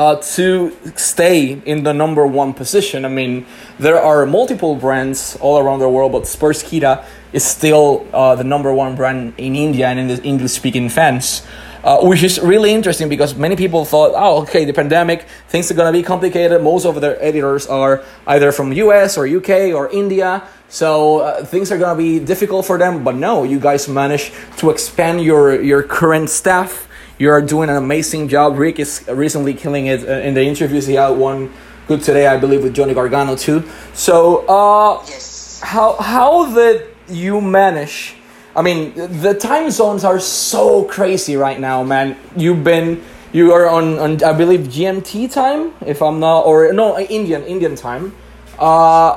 uh, 0.00 0.16
to 0.16 0.74
stay 0.96 1.60
in 1.66 1.82
the 1.82 1.92
number 1.92 2.26
one 2.26 2.54
position. 2.54 3.04
I 3.04 3.08
mean, 3.08 3.44
there 3.78 4.00
are 4.00 4.24
multiple 4.24 4.74
brands 4.74 5.36
all 5.42 5.58
around 5.58 5.80
the 5.80 5.90
world, 5.90 6.12
but 6.12 6.26
Spurs 6.26 6.62
Sportskeeda 6.62 7.04
is 7.34 7.44
still 7.44 8.06
uh, 8.14 8.34
the 8.34 8.44
number 8.44 8.72
one 8.72 8.96
brand 8.96 9.34
in 9.36 9.54
India 9.54 9.88
and 9.88 9.98
in 10.00 10.08
the 10.08 10.22
English 10.22 10.52
speaking 10.52 10.88
fans. 10.88 11.42
Uh, 11.84 11.98
which 12.02 12.22
is 12.22 12.38
really 12.40 12.72
interesting 12.72 13.08
because 13.08 13.34
many 13.34 13.56
people 13.56 13.86
thought, 13.86 14.12
oh, 14.14 14.42
okay, 14.42 14.66
the 14.66 14.72
pandemic, 14.72 15.24
things 15.48 15.70
are 15.70 15.74
gonna 15.74 15.92
be 15.92 16.02
complicated. 16.02 16.62
Most 16.62 16.84
of 16.84 17.00
their 17.00 17.16
editors 17.22 17.66
are 17.66 18.04
either 18.26 18.52
from 18.52 18.72
US 18.72 19.16
or 19.16 19.26
UK 19.26 19.72
or 19.72 19.88
India, 19.88 20.42
so 20.70 21.18
uh, 21.20 21.44
things 21.44 21.70
are 21.70 21.76
gonna 21.78 21.98
be 21.98 22.18
difficult 22.18 22.64
for 22.64 22.78
them. 22.78 23.04
But 23.04 23.16
no, 23.16 23.42
you 23.44 23.60
guys 23.60 23.88
managed 23.88 24.32
to 24.58 24.70
expand 24.70 25.20
your 25.22 25.60
your 25.60 25.82
current 25.82 26.30
staff. 26.30 26.88
You 27.18 27.28
are 27.30 27.42
doing 27.42 27.68
an 27.68 27.76
amazing 27.76 28.28
job. 28.28 28.56
Rick 28.56 28.78
is 28.80 29.04
recently 29.06 29.52
killing 29.52 29.86
it 29.86 30.08
uh, 30.08 30.24
in 30.24 30.32
the 30.32 30.42
interviews. 30.42 30.86
He 30.86 30.94
had 30.94 31.10
one 31.10 31.50
good 31.86 32.02
today, 32.02 32.26
I 32.26 32.38
believe, 32.38 32.62
with 32.62 32.72
Johnny 32.74 32.94
Gargano 32.94 33.36
too. 33.36 33.64
So, 33.92 34.46
uh, 34.48 35.02
Yes. 35.06 35.60
how 35.62 35.96
how 36.00 36.46
did 36.54 36.86
you 37.08 37.40
manage? 37.42 38.14
I 38.56 38.62
mean, 38.62 38.94
the 39.20 39.34
time 39.34 39.70
zones 39.70 40.02
are 40.04 40.18
so 40.18 40.84
crazy 40.84 41.36
right 41.36 41.60
now, 41.60 41.82
man. 41.84 42.16
You've 42.36 42.64
been 42.64 43.02
you 43.32 43.52
are 43.52 43.68
on, 43.68 43.98
on 43.98 44.22
I 44.24 44.32
believe 44.32 44.66
GMT 44.66 45.30
time, 45.32 45.72
if 45.86 46.02
I'm 46.02 46.18
not, 46.20 46.46
or 46.46 46.72
no, 46.72 46.98
Indian 46.98 47.44
Indian 47.44 47.76
time. 47.76 48.12
Uh, 48.60 49.16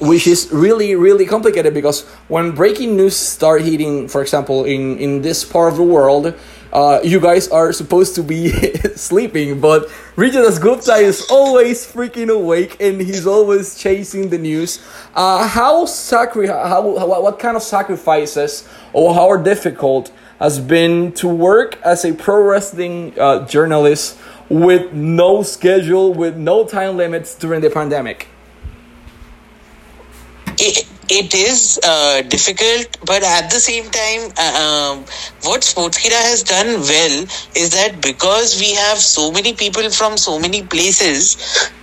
which 0.00 0.26
is 0.26 0.50
really 0.50 0.96
really 0.96 1.24
complicated 1.24 1.72
because 1.72 2.02
when 2.26 2.50
breaking 2.50 2.96
news 2.96 3.14
start 3.14 3.62
hitting 3.62 4.08
for 4.08 4.20
example 4.20 4.64
in 4.64 4.98
in 4.98 5.22
this 5.22 5.44
part 5.44 5.70
of 5.70 5.76
the 5.76 5.84
world 5.84 6.34
uh, 6.72 6.98
you 7.04 7.20
guys 7.20 7.46
are 7.48 7.72
supposed 7.72 8.16
to 8.16 8.24
be 8.24 8.50
sleeping 8.96 9.60
but 9.60 9.86
Riju 10.16 10.44
Dasgupta 10.44 11.00
is 11.00 11.30
always 11.30 11.86
freaking 11.86 12.28
awake 12.28 12.76
and 12.80 13.00
he's 13.00 13.26
always 13.26 13.78
chasing 13.78 14.30
the 14.30 14.38
news. 14.38 14.82
Uh, 15.14 15.46
how 15.46 15.84
sacri- 15.84 16.48
how, 16.48 16.98
how 16.98 17.22
what 17.22 17.38
kind 17.38 17.56
of 17.56 17.62
sacrifices 17.62 18.68
or 18.92 19.14
how 19.14 19.36
difficult 19.36 20.10
has 20.38 20.58
been 20.58 21.12
to 21.12 21.28
work 21.28 21.78
as 21.84 22.04
a 22.04 22.12
pro 22.14 22.42
wrestling 22.42 23.14
uh, 23.18 23.46
journalist 23.46 24.18
with 24.48 24.92
no 24.92 25.42
schedule 25.42 26.12
with 26.12 26.36
no 26.36 26.66
time 26.66 26.96
limits 26.96 27.34
during 27.34 27.60
the 27.60 27.70
pandemic 27.70 28.28
it, 30.62 30.86
it 31.10 31.34
is 31.34 31.80
uh, 31.84 32.22
difficult, 32.22 32.96
but 33.04 33.22
at 33.22 33.50
the 33.50 33.60
same 33.60 33.90
time, 33.90 34.30
uh, 34.38 34.94
um, 34.94 35.04
what 35.42 35.62
Sportskeeda 35.62 36.20
has 36.30 36.42
done 36.42 36.80
well 36.80 37.26
is 37.56 37.70
that 37.72 38.00
because 38.00 38.58
we 38.60 38.72
have 38.74 38.98
so 38.98 39.30
many 39.32 39.54
people 39.54 39.90
from 39.90 40.16
so 40.16 40.38
many 40.38 40.62
places, 40.62 41.36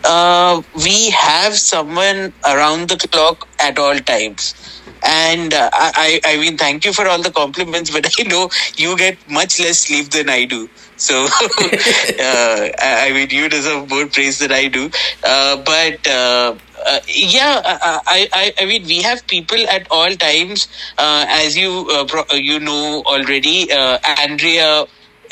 uh, 0.03 0.61
we 0.75 1.09
have 1.11 1.53
someone 1.55 2.33
around 2.47 2.89
the 2.89 2.97
clock 3.07 3.47
at 3.59 3.77
all 3.77 3.97
times. 3.99 4.55
And 5.03 5.53
uh, 5.53 5.69
I, 5.73 6.19
I 6.23 6.33
I 6.33 6.37
mean, 6.37 6.57
thank 6.57 6.85
you 6.85 6.93
for 6.93 7.07
all 7.07 7.21
the 7.21 7.31
compliments, 7.31 7.89
but 7.95 8.07
I 8.19 8.23
know 8.23 8.49
you 8.77 8.97
get 8.97 9.17
much 9.29 9.59
less 9.59 9.79
sleep 9.79 10.09
than 10.09 10.29
I 10.29 10.45
do. 10.45 10.69
So, 10.99 11.23
uh, 11.25 12.69
I 12.79 13.07
I 13.07 13.11
mean, 13.13 13.29
you 13.31 13.49
deserve 13.49 13.89
more 13.89 14.07
praise 14.07 14.39
than 14.39 14.51
I 14.51 14.67
do. 14.67 14.89
Uh, 15.23 15.57
but 15.63 16.05
uh, 16.07 16.55
uh, 16.85 16.99
yeah, 17.07 17.61
I, 17.65 18.27
I, 18.33 18.53
I- 18.59 18.65
mean, 18.65 18.83
we 18.85 19.01
have 19.01 19.25
people 19.27 19.59
at 19.69 19.87
all 19.91 20.11
times, 20.11 20.67
uh, 20.97 21.25
as 21.29 21.57
you 21.57 21.87
uh, 21.91 22.05
you 22.35 22.59
know 22.59 23.03
already. 23.05 23.71
Andrea 23.71 24.85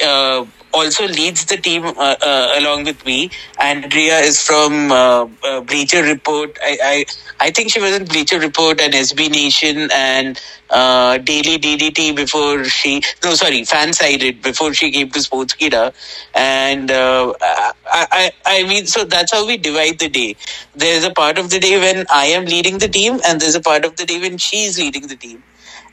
uh, 0.04 0.46
also 0.74 1.08
leads 1.08 1.46
the 1.46 1.58
team 1.58 1.84
uh, 1.86 1.92
uh, 2.22 2.56
along 2.60 2.84
with 2.84 3.04
me. 3.06 3.30
Andrea 3.60 4.20
is 4.20 4.42
from 4.42 4.92
uh, 4.92 5.28
uh, 5.44 5.62
Bleacher 5.62 6.04
Report. 6.04 6.58
I, 6.62 6.78
I 6.84 7.06
I 7.48 7.52
think 7.52 7.72
she 7.72 7.80
was 7.80 7.96
in 7.96 8.06
Bleacher 8.06 8.40
Report 8.40 8.80
and 8.82 8.94
SB 8.94 9.30
Nation 9.30 9.90
and 9.94 10.40
uh, 10.70 11.18
Daily 11.20 11.58
DDT 11.58 12.16
before 12.16 12.64
she 12.66 13.02
no 13.24 13.34
sorry 13.36 13.62
FanSided 13.62 14.42
before 14.42 14.74
she 14.74 14.92
came 14.92 15.10
to 15.12 15.20
Sportskeeda 15.20 15.94
and 16.36 16.92
uh, 16.92 17.34
I, 17.42 17.74
I 18.12 18.32
I 18.46 18.64
mean 18.68 18.86
so 18.88 19.04
that's 19.06 19.32
how 19.32 19.46
we 19.46 19.58
divide 19.58 20.00
the 20.00 20.10
day. 20.10 20.36
There's 20.76 21.04
a 21.04 21.12
part 21.12 21.38
of 21.38 21.50
the 21.50 21.60
day 21.60 21.80
when 21.80 22.06
I 22.12 22.26
am 22.28 22.46
leading 22.46 22.78
the 22.80 22.88
team 22.90 23.20
and 23.26 23.40
there's 23.40 23.56
a 23.56 23.62
part 23.62 23.86
of 23.86 23.96
the 23.96 24.06
day 24.06 24.20
when 24.20 24.38
she's 24.38 24.78
leading 24.78 25.08
the 25.08 25.16
team 25.16 25.44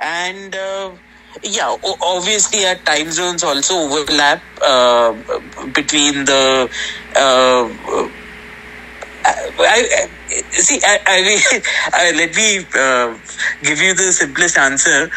and. 0.00 0.56
Yeah, 1.42 1.76
obviously 2.00 2.64
our 2.66 2.76
time 2.76 3.10
zones 3.10 3.42
also 3.42 3.74
overlap 3.74 4.42
uh, 4.62 5.12
between 5.74 6.24
the. 6.24 6.70
Uh, 7.16 8.08
I, 9.26 10.08
I, 10.28 10.34
see, 10.50 10.80
I, 10.84 10.98
I 11.06 11.22
mean, 11.22 11.40
uh, 11.92 12.18
let 12.18 12.36
me 12.36 12.58
uh, 12.74 13.18
give 13.62 13.80
you 13.80 13.94
the 13.94 14.12
simplest 14.12 14.58
answer. 14.58 15.10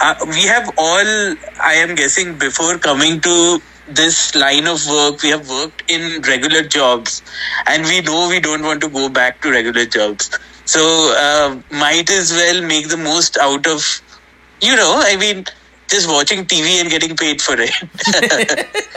Uh, 0.00 0.14
we 0.28 0.42
have 0.42 0.68
all, 0.76 1.34
I 1.62 1.74
am 1.74 1.94
guessing, 1.94 2.38
before 2.38 2.78
coming 2.78 3.20
to 3.22 3.60
this 3.88 4.34
line 4.34 4.66
of 4.66 4.86
work, 4.88 5.22
we 5.22 5.30
have 5.30 5.48
worked 5.48 5.90
in 5.90 6.20
regular 6.22 6.62
jobs, 6.62 7.22
and 7.66 7.84
we 7.84 8.00
know 8.02 8.28
we 8.28 8.40
don't 8.40 8.62
want 8.62 8.80
to 8.82 8.88
go 8.88 9.08
back 9.08 9.40
to 9.42 9.50
regular 9.50 9.86
jobs. 9.86 10.38
So, 10.66 10.80
uh, 11.16 11.60
might 11.72 12.10
as 12.10 12.32
well 12.32 12.62
make 12.62 12.88
the 12.88 12.96
most 12.96 13.36
out 13.38 13.66
of, 13.66 14.02
you 14.60 14.76
know, 14.76 15.00
I 15.02 15.16
mean, 15.16 15.44
just 15.88 16.08
watching 16.08 16.46
TV 16.46 16.80
and 16.80 16.90
getting 16.90 17.16
paid 17.16 17.40
for 17.40 17.56
it. 17.60 17.72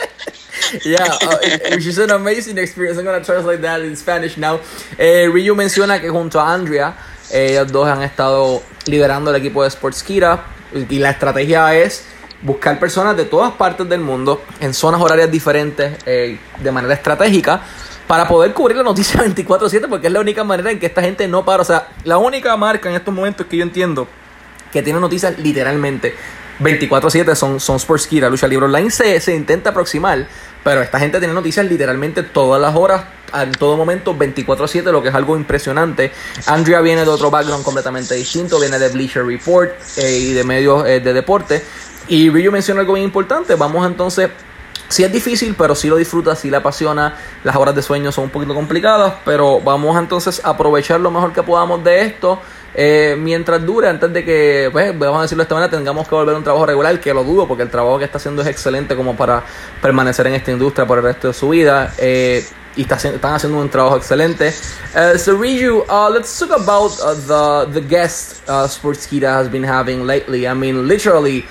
Yeah, 0.84 1.04
uh, 1.04 1.38
which 1.70 1.86
is 1.86 1.98
an 1.98 2.10
amazing 2.10 2.58
experience. 2.58 2.98
I'm 2.98 3.04
gonna 3.04 3.24
translate 3.24 3.62
that 3.62 3.80
in 3.80 3.96
Spanish 3.96 4.36
now. 4.36 4.60
Eh, 4.98 5.28
Ryu 5.32 5.54
menciona 5.54 6.00
que 6.00 6.10
junto 6.10 6.40
a 6.40 6.52
Andrea, 6.52 6.94
eh, 7.30 7.52
ellos 7.52 7.72
dos 7.72 7.88
han 7.88 8.02
estado 8.02 8.62
liderando 8.86 9.30
el 9.30 9.36
equipo 9.36 9.64
de 9.64 9.70
Sportskeeda 9.70 10.44
y 10.88 10.98
la 10.98 11.10
estrategia 11.10 11.74
es 11.74 12.04
buscar 12.42 12.78
personas 12.78 13.16
de 13.16 13.24
todas 13.24 13.52
partes 13.52 13.88
del 13.88 14.00
mundo 14.00 14.42
en 14.60 14.74
zonas 14.74 15.00
horarias 15.00 15.30
diferentes 15.30 15.96
eh, 16.06 16.38
de 16.60 16.72
manera 16.72 16.94
estratégica 16.94 17.62
para 18.06 18.28
poder 18.28 18.52
cubrir 18.52 18.76
la 18.76 18.82
noticia 18.82 19.20
24/7 19.24 19.88
porque 19.88 20.08
es 20.08 20.12
la 20.12 20.20
única 20.20 20.44
manera 20.44 20.70
en 20.70 20.78
que 20.78 20.86
esta 20.86 21.02
gente 21.02 21.26
no 21.28 21.44
para. 21.44 21.62
O 21.62 21.64
sea, 21.64 21.88
la 22.04 22.18
única 22.18 22.56
marca 22.56 22.88
en 22.88 22.96
estos 22.96 23.14
momentos 23.14 23.46
que 23.46 23.56
yo 23.56 23.62
entiendo 23.62 24.06
que 24.72 24.82
tiene 24.82 25.00
noticias 25.00 25.38
literalmente 25.38 26.14
24-7 26.60 27.34
son, 27.34 27.60
son 27.60 27.78
Sportskeeda. 27.78 28.28
Lucha 28.28 28.46
Libre 28.48 28.66
Online 28.66 28.90
se, 28.90 29.20
se 29.20 29.34
intenta 29.34 29.70
aproximar, 29.70 30.26
pero 30.64 30.82
esta 30.82 30.98
gente 30.98 31.18
tiene 31.18 31.34
noticias 31.34 31.66
literalmente 31.66 32.22
todas 32.22 32.60
las 32.60 32.74
horas, 32.74 33.04
en 33.34 33.52
todo 33.52 33.76
momento, 33.76 34.16
24-7, 34.16 34.90
lo 34.90 35.02
que 35.02 35.08
es 35.08 35.14
algo 35.14 35.36
impresionante. 35.36 36.12
Andrea 36.46 36.80
viene 36.80 37.02
de 37.02 37.10
otro 37.10 37.30
background 37.30 37.64
completamente 37.64 38.14
distinto, 38.14 38.58
viene 38.58 38.78
de 38.78 38.88
Bleacher 38.88 39.24
Report 39.24 39.70
eh, 39.96 40.18
y 40.18 40.32
de 40.32 40.44
medios 40.44 40.86
eh, 40.86 41.00
de 41.00 41.12
deporte. 41.12 41.62
Y 42.08 42.30
Ryu 42.30 42.50
menciona 42.50 42.80
algo 42.80 42.94
bien 42.94 43.04
importante. 43.04 43.54
Vamos 43.54 43.86
entonces 43.86 44.30
Sí 44.88 45.04
es 45.04 45.12
difícil, 45.12 45.54
pero 45.56 45.74
sí 45.74 45.88
lo 45.88 45.96
disfruta, 45.96 46.34
sí 46.34 46.50
le 46.50 46.56
apasiona. 46.56 47.14
Las 47.44 47.56
horas 47.56 47.74
de 47.74 47.82
sueño 47.82 48.10
son 48.10 48.24
un 48.24 48.30
poquito 48.30 48.54
complicadas, 48.54 49.14
pero 49.24 49.60
vamos 49.60 49.98
entonces 49.98 50.40
a 50.42 50.50
aprovechar 50.50 50.98
lo 51.00 51.10
mejor 51.10 51.32
que 51.34 51.42
podamos 51.42 51.84
de 51.84 52.06
esto. 52.06 52.40
Eh, 52.80 53.16
mientras 53.18 53.66
dure, 53.66 53.88
antes 53.88 54.12
de 54.12 54.24
que, 54.24 54.68
pues, 54.70 54.96
vamos 54.96 55.18
a 55.18 55.22
decirlo 55.22 55.42
de 55.42 55.46
esta 55.46 55.54
manera, 55.56 55.68
tengamos 55.68 56.06
que 56.06 56.14
volver 56.14 56.36
a 56.36 56.38
un 56.38 56.44
trabajo 56.44 56.64
regular, 56.64 57.00
que 57.00 57.12
lo 57.12 57.24
dudo, 57.24 57.48
porque 57.48 57.64
el 57.64 57.70
trabajo 57.70 57.98
que 57.98 58.04
está 58.04 58.18
haciendo 58.18 58.42
es 58.42 58.46
excelente 58.46 58.94
como 58.94 59.16
para 59.16 59.42
permanecer 59.82 60.28
en 60.28 60.34
esta 60.34 60.52
industria 60.52 60.86
por 60.86 60.98
el 60.98 61.04
resto 61.04 61.26
de 61.26 61.34
su 61.34 61.48
vida. 61.48 61.92
eh, 61.98 62.44
y 62.76 62.82
está, 62.82 62.94
están 62.94 63.34
haciendo 63.34 63.58
un 63.58 63.68
trabajo 63.68 63.96
excelente. 63.96 64.54
Uh, 64.94 65.18
so 65.18 65.36
Riju, 65.36 65.84
uh, 65.88 66.08
let's 66.08 66.38
talk 66.38 66.52
about 66.52 66.92
uh, 67.00 67.14
the 67.26 67.72
the 67.72 67.80
guest 67.80 68.48
uh, 68.48 68.68
Sportskeeda 68.68 69.28
has 69.28 69.48
been 69.48 69.64
having 69.64 70.06
lately. 70.06 70.46
I 70.46 70.54
mean, 70.54 70.86
literally, 70.86 71.44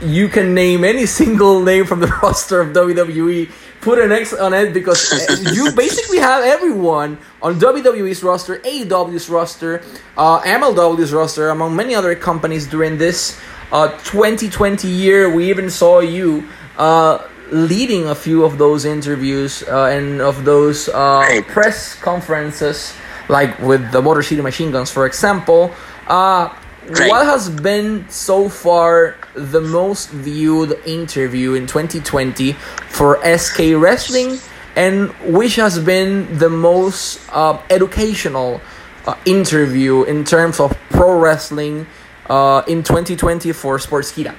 you 0.00 0.28
can 0.28 0.54
name 0.54 0.82
any 0.82 1.06
single 1.20 1.62
name 1.62 1.86
from 1.86 2.00
the 2.00 2.08
roster 2.22 2.60
of 2.60 2.72
WWE. 2.72 3.48
Put 3.82 3.98
an 3.98 4.12
X 4.12 4.32
on 4.32 4.54
it 4.54 4.72
because 4.72 5.10
uh, 5.10 5.50
you 5.52 5.72
basically 5.72 6.18
have 6.18 6.44
everyone 6.44 7.18
on 7.42 7.58
WWE's 7.58 8.22
roster, 8.22 8.58
AEW's 8.58 9.28
roster, 9.28 9.82
uh, 10.16 10.40
MLW's 10.42 11.12
roster, 11.12 11.48
among 11.48 11.74
many 11.74 11.92
other 11.92 12.14
companies 12.14 12.68
during 12.68 12.96
this 12.96 13.40
uh, 13.72 13.88
2020 14.06 14.86
year. 14.86 15.34
We 15.34 15.50
even 15.50 15.68
saw 15.68 15.98
you 15.98 16.46
uh, 16.78 17.26
leading 17.50 18.06
a 18.06 18.14
few 18.14 18.44
of 18.44 18.56
those 18.56 18.84
interviews 18.84 19.64
uh, 19.66 19.86
and 19.86 20.20
of 20.20 20.44
those 20.44 20.88
uh, 20.88 21.42
press 21.48 21.96
conferences, 21.96 22.94
like 23.28 23.58
with 23.58 23.90
the 23.90 24.00
Motor 24.00 24.22
City 24.22 24.42
Machine 24.42 24.70
Guns, 24.70 24.92
for 24.92 25.06
example. 25.06 25.74
Uh, 26.06 26.54
Right. 26.88 27.08
What 27.08 27.26
has 27.26 27.48
been 27.48 28.08
so 28.08 28.48
far 28.48 29.16
the 29.34 29.60
most 29.60 30.10
viewed 30.10 30.72
interview 30.84 31.54
in 31.54 31.68
2020 31.68 32.52
for 32.90 33.20
SK 33.24 33.76
Wrestling, 33.76 34.38
and 34.74 35.10
which 35.22 35.56
has 35.56 35.78
been 35.78 36.38
the 36.38 36.50
most 36.50 37.20
uh, 37.30 37.62
educational 37.70 38.60
uh, 39.06 39.14
interview 39.24 40.02
in 40.02 40.24
terms 40.24 40.58
of 40.58 40.76
pro 40.90 41.18
wrestling 41.20 41.86
uh, 42.28 42.62
in 42.66 42.82
2020 42.82 43.52
for 43.52 43.78
Sportskeeda? 43.78 44.34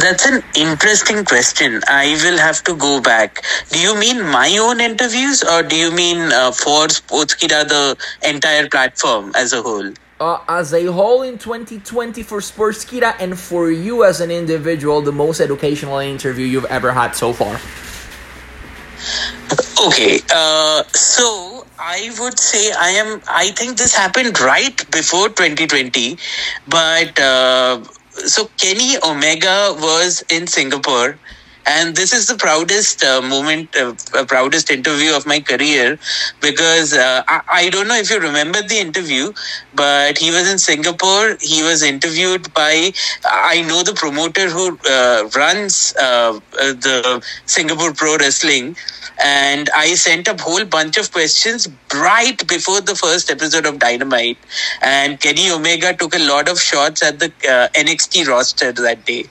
That's 0.00 0.26
an 0.26 0.44
interesting 0.56 1.24
question. 1.24 1.80
I 1.88 2.18
will 2.22 2.38
have 2.38 2.62
to 2.64 2.76
go 2.76 3.00
back. 3.00 3.42
Do 3.70 3.80
you 3.80 3.98
mean 3.98 4.22
my 4.22 4.56
own 4.58 4.80
interviews 4.80 5.42
or 5.42 5.62
do 5.62 5.76
you 5.76 5.90
mean 5.90 6.18
uh, 6.18 6.52
for 6.52 6.86
Sportskeeda, 6.86 7.68
the 7.68 7.96
entire 8.22 8.68
platform 8.68 9.32
as 9.34 9.52
a 9.52 9.62
whole? 9.62 9.92
Uh, 10.18 10.40
as 10.48 10.72
a 10.72 10.86
whole 10.86 11.22
in 11.22 11.36
2020 11.36 12.22
for 12.22 12.38
Sportskeeda 12.40 13.16
and 13.20 13.38
for 13.38 13.70
you 13.70 14.02
as 14.02 14.22
an 14.22 14.30
individual, 14.30 15.02
the 15.02 15.12
most 15.12 15.40
educational 15.40 15.98
interview 15.98 16.46
you've 16.46 16.64
ever 16.66 16.90
had 16.92 17.12
so 17.12 17.34
far? 17.34 17.60
Okay, 19.86 20.20
uh, 20.34 20.82
so 20.94 21.66
I 21.78 22.10
would 22.18 22.38
say 22.38 22.72
I 22.72 22.90
am. 22.92 23.20
I 23.28 23.50
think 23.50 23.76
this 23.76 23.94
happened 23.94 24.40
right 24.40 24.74
before 24.90 25.28
2020, 25.28 26.16
but 26.66 27.20
uh, 27.20 27.84
so 28.12 28.48
Kenny 28.56 28.96
Omega 29.04 29.76
was 29.78 30.24
in 30.30 30.46
Singapore 30.46 31.18
and 31.66 31.96
this 31.96 32.12
is 32.12 32.28
the 32.28 32.36
proudest 32.36 33.02
uh, 33.02 33.20
moment, 33.20 33.74
uh, 33.76 33.94
uh, 34.14 34.24
proudest 34.24 34.70
interview 34.70 35.14
of 35.14 35.26
my 35.26 35.40
career 35.40 35.98
because 36.40 36.92
uh, 36.94 37.24
I, 37.26 37.40
I, 37.48 37.70
don't 37.70 37.88
know 37.88 37.96
if 37.96 38.08
you 38.08 38.20
remember 38.20 38.62
the 38.62 38.78
interview, 38.78 39.32
but 39.74 40.16
he 40.16 40.30
was 40.30 40.48
in 40.50 40.58
Singapore. 40.58 41.36
He 41.40 41.64
was 41.64 41.82
interviewed 41.82 42.54
by, 42.54 42.92
I 43.24 43.62
know 43.62 43.82
the 43.82 43.94
promoter 43.94 44.48
who 44.48 44.78
uh, 44.88 45.28
runs 45.34 45.92
uh, 46.00 46.38
the 46.52 47.20
Singapore 47.46 47.92
Pro 47.92 48.16
Wrestling. 48.16 48.76
And 49.24 49.70
I 49.74 49.94
sent 49.94 50.28
a 50.28 50.36
whole 50.40 50.64
bunch 50.66 50.98
of 50.98 51.10
questions 51.10 51.68
right 51.94 52.46
before 52.46 52.82
the 52.82 52.94
first 52.94 53.30
episode 53.30 53.64
of 53.64 53.78
Dynamite. 53.78 54.38
And 54.82 55.18
Kenny 55.18 55.50
Omega 55.50 55.94
took 55.94 56.14
a 56.14 56.18
lot 56.18 56.48
of 56.48 56.60
shots 56.60 57.02
at 57.02 57.18
the 57.18 57.30
NXT 57.74 58.28
roster 58.28 58.72
that 58.72 59.04
day 59.06 59.24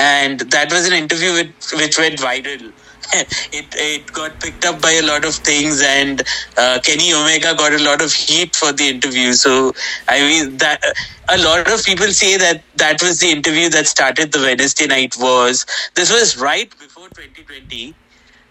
and 0.00 0.40
that 0.56 0.72
was 0.72 0.86
an 0.88 0.94
interview 0.94 1.32
with, 1.32 1.52
which 1.74 1.98
went 1.98 2.18
viral. 2.18 2.72
it 3.52 3.66
it 3.76 4.12
got 4.12 4.40
picked 4.40 4.64
up 4.64 4.80
by 4.80 4.92
a 4.92 5.02
lot 5.02 5.24
of 5.24 5.34
things, 5.34 5.82
and 5.82 6.22
uh, 6.56 6.78
Kenny 6.82 7.12
Omega 7.12 7.54
got 7.54 7.72
a 7.72 7.82
lot 7.82 8.00
of 8.02 8.12
heat 8.12 8.54
for 8.56 8.72
the 8.72 8.88
interview. 8.88 9.32
So 9.32 9.72
I 10.08 10.20
mean 10.20 10.56
that 10.58 10.82
a 11.28 11.38
lot 11.38 11.70
of 11.72 11.84
people 11.84 12.06
say 12.08 12.36
that 12.36 12.62
that 12.76 13.02
was 13.02 13.20
the 13.20 13.30
interview 13.30 13.68
that 13.70 13.86
started 13.86 14.32
the 14.32 14.40
Wednesday 14.40 14.86
Night 14.86 15.16
Wars. 15.18 15.66
This 15.94 16.12
was 16.12 16.38
right 16.38 16.70
before 16.78 17.08
2020. 17.08 17.94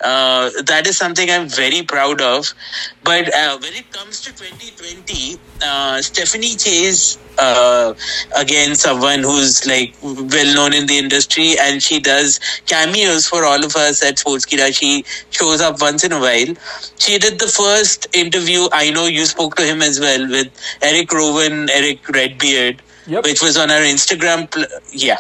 Uh, 0.02 0.50
that 0.64 0.88
is 0.88 0.98
something 0.98 1.30
I'm 1.30 1.50
very 1.50 1.84
proud 1.84 2.22
of. 2.22 2.54
But 3.04 3.34
uh, 3.34 3.58
when 3.60 3.74
it 3.74 3.92
comes 3.92 4.22
to 4.22 4.32
2020, 4.32 5.38
uh, 5.62 6.02
Stephanie 6.02 6.56
Chase, 6.56 7.18
uh, 7.38 7.94
again, 8.36 8.76
someone 8.76 9.20
who's 9.20 9.68
like 9.68 9.96
well 10.02 10.56
known 10.56 10.74
in 10.74 10.86
the 10.86 10.98
industry, 10.98 11.56
and 11.60 11.84
she 11.84 12.00
does 12.00 12.40
cameos 12.66 13.28
for 13.28 13.44
all 13.44 13.64
of 13.64 13.76
us 13.76 14.04
at 14.04 14.18
Sportskeeda. 14.18 14.74
She 14.74 15.04
shows 15.32 15.60
up 15.62 15.82
once 15.82 16.04
in 16.04 16.14
a 16.14 16.20
while. 16.20 16.54
She 16.98 17.18
did 17.18 17.40
the 17.40 17.48
first 17.48 18.08
interview. 18.16 18.68
I 18.72 18.92
know 18.92 19.08
you 19.08 19.26
spoke 19.26 19.56
to 19.56 19.64
him 19.66 19.82
as 19.82 20.00
well 20.00 20.30
with 20.30 20.50
Eric 20.82 21.12
Rowan, 21.12 21.70
Eric 21.70 22.08
Redbeard, 22.08 22.82
yep. 23.06 23.26
which 23.26 23.42
was 23.42 23.58
on 23.58 23.70
our 23.70 23.82
Instagram. 23.82 24.50
Pl- 24.50 24.66
yeah. 24.92 25.18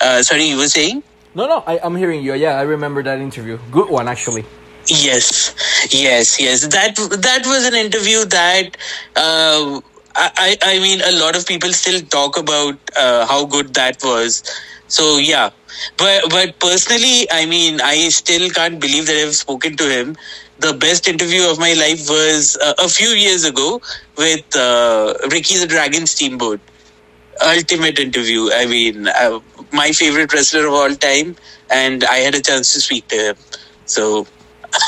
Uh, 0.00 0.22
sorry, 0.22 0.44
you 0.44 0.56
were 0.56 0.68
saying? 0.68 1.02
No, 1.34 1.46
no, 1.46 1.62
I, 1.66 1.78
I'm 1.82 1.96
hearing 1.96 2.22
you. 2.22 2.34
Yeah, 2.34 2.58
I 2.58 2.62
remember 2.62 3.02
that 3.02 3.18
interview. 3.18 3.58
Good 3.70 3.88
one, 3.88 4.08
actually. 4.08 4.44
Yes, 4.88 5.54
yes, 5.90 6.40
yes. 6.40 6.66
That 6.66 6.96
that 6.96 7.42
was 7.46 7.64
an 7.66 7.74
interview 7.74 8.24
that 8.26 8.76
uh, 9.14 9.80
I 10.16 10.58
I 10.60 10.78
mean 10.80 11.00
a 11.02 11.12
lot 11.12 11.36
of 11.36 11.46
people 11.46 11.72
still 11.72 12.00
talk 12.00 12.36
about 12.36 12.76
uh, 12.98 13.24
how 13.26 13.46
good 13.46 13.74
that 13.74 14.02
was. 14.02 14.42
So 14.88 15.18
yeah, 15.18 15.50
but 15.96 16.28
but 16.30 16.58
personally, 16.58 17.30
I 17.30 17.46
mean, 17.46 17.80
I 17.80 18.08
still 18.08 18.50
can't 18.50 18.80
believe 18.80 19.06
that 19.06 19.16
I've 19.16 19.36
spoken 19.36 19.76
to 19.76 19.88
him. 19.88 20.16
The 20.58 20.74
best 20.74 21.06
interview 21.08 21.42
of 21.48 21.58
my 21.60 21.74
life 21.74 22.08
was 22.08 22.56
uh, 22.60 22.74
a 22.78 22.88
few 22.88 23.10
years 23.10 23.44
ago 23.44 23.80
with 24.18 24.56
uh, 24.56 25.14
Ricky 25.30 25.58
the 25.58 25.66
Dragon 25.68 26.06
Steamboat 26.06 26.60
ultimate 27.40 27.98
interview. 27.98 28.50
I 28.52 28.66
mean, 28.66 29.08
uh, 29.08 29.40
my 29.72 29.92
favorite 29.92 30.32
wrestler 30.32 30.66
of 30.66 30.74
all 30.74 30.94
time, 30.96 31.36
and 31.70 32.04
I 32.04 32.18
had 32.18 32.34
a 32.34 32.40
chance 32.40 32.72
to 32.74 32.80
speak 32.80 33.08
to 33.08 33.16
him. 33.16 33.36
So, 33.86 34.26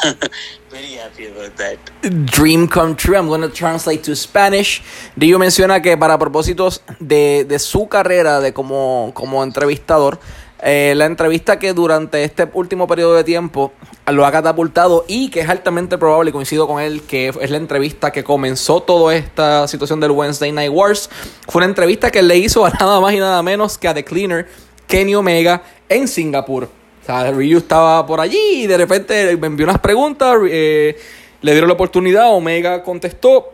very 0.71 0.93
happy 0.93 1.27
about 1.27 1.57
that. 1.57 1.79
Dream 2.27 2.69
come 2.69 2.97
true. 2.97 3.17
I'm 3.17 3.29
going 3.29 3.43
to 3.43 3.49
translate 3.49 4.03
to 4.05 4.17
Spanish. 4.17 4.83
Dio 5.17 5.39
menciona 5.39 5.81
que 5.83 5.97
para 5.97 6.19
propósitos 6.19 6.83
de, 7.01 7.45
de 7.45 7.59
su 7.59 7.89
carrera 7.89 8.41
de 8.41 8.53
como, 8.53 9.13
como 9.15 9.43
entrevistador, 9.43 10.19
eh, 10.67 10.95
la 10.97 11.05
entrevista 11.05 11.59
que 11.59 11.75
durante 11.75 12.25
este 12.25 12.49
último 12.55 12.87
periodo 12.87 13.15
de 13.15 13.23
tiempo 13.23 13.73
lo 14.07 14.25
ha 14.25 14.33
catapultado 14.33 15.05
y 15.07 15.29
que 15.29 15.41
es 15.41 15.49
altamente 15.51 15.99
probable, 15.99 16.33
coincido 16.33 16.67
con 16.67 16.81
él, 16.81 17.03
que 17.03 17.29
es 17.29 17.51
la 17.51 17.59
entrevista 17.59 18.11
que 18.11 18.25
comenzó 18.25 18.81
toda 18.81 19.15
esta 19.15 19.69
situación 19.69 20.01
del 20.01 20.13
Wednesday 20.13 20.53
Night 20.53 20.73
Wars. 20.73 21.11
Fue 21.49 21.59
una 21.59 21.67
entrevista 21.67 22.11
que 22.11 22.23
le 22.23 22.39
hizo 22.39 22.65
a 22.65 22.71
nada 22.81 22.99
más 22.99 23.13
y 23.13 23.19
nada 23.19 23.43
menos 23.43 23.77
que 23.77 23.89
a 23.89 23.93
The 23.93 24.05
Cleaner, 24.05 24.49
Kenny 24.87 25.15
Omega, 25.15 25.63
en 25.91 26.09
Singapur. 26.09 26.65
O 26.65 27.05
sea, 27.05 27.31
Ryu 27.31 27.59
estaba 27.59 28.07
por 28.07 28.19
allí 28.19 28.63
y 28.63 28.67
de 28.67 28.79
repente 28.79 29.37
me 29.37 29.49
envió 29.49 29.67
unas 29.67 29.81
preguntas, 29.81 30.35
eh, 30.49 30.97
le 31.43 31.53
dieron 31.53 31.69
la 31.69 31.75
oportunidad, 31.75 32.33
Omega 32.33 32.83
contestó. 32.83 33.51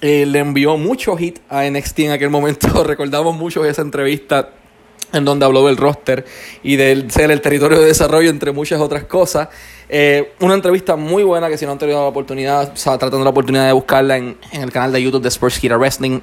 Eh, 0.00 0.24
le 0.26 0.38
envió 0.38 0.76
mucho 0.76 1.16
hit 1.16 1.40
a 1.50 1.68
NXT 1.68 1.98
en 1.98 2.12
aquel 2.12 2.30
momento. 2.30 2.84
Recordamos 2.84 3.36
mucho 3.36 3.64
esa 3.66 3.82
entrevista 3.82 4.50
en 5.12 5.24
donde 5.24 5.44
habló 5.44 5.66
del 5.66 5.76
roster 5.76 6.24
y 6.62 6.76
del 6.76 7.10
ser 7.10 7.30
el 7.30 7.40
territorio 7.40 7.78
de 7.78 7.86
desarrollo, 7.86 8.30
entre 8.30 8.52
muchas 8.52 8.80
otras 8.80 9.04
cosas. 9.04 9.48
Eh, 9.88 10.32
una 10.40 10.54
entrevista 10.54 10.96
muy 10.96 11.22
buena 11.22 11.48
que 11.48 11.56
si 11.56 11.64
no 11.64 11.72
han 11.72 11.78
tenido 11.78 12.00
la 12.00 12.08
oportunidad, 12.08 12.72
estaba 12.74 12.98
tratando 12.98 13.24
la 13.24 13.30
oportunidad 13.30 13.66
de 13.66 13.72
buscarla 13.72 14.16
en, 14.16 14.36
en 14.52 14.62
el 14.62 14.70
canal 14.70 14.92
de 14.92 15.02
YouTube 15.02 15.22
de 15.22 15.28
Sports 15.28 15.62
Hero 15.62 15.78
Wrestling. 15.78 16.20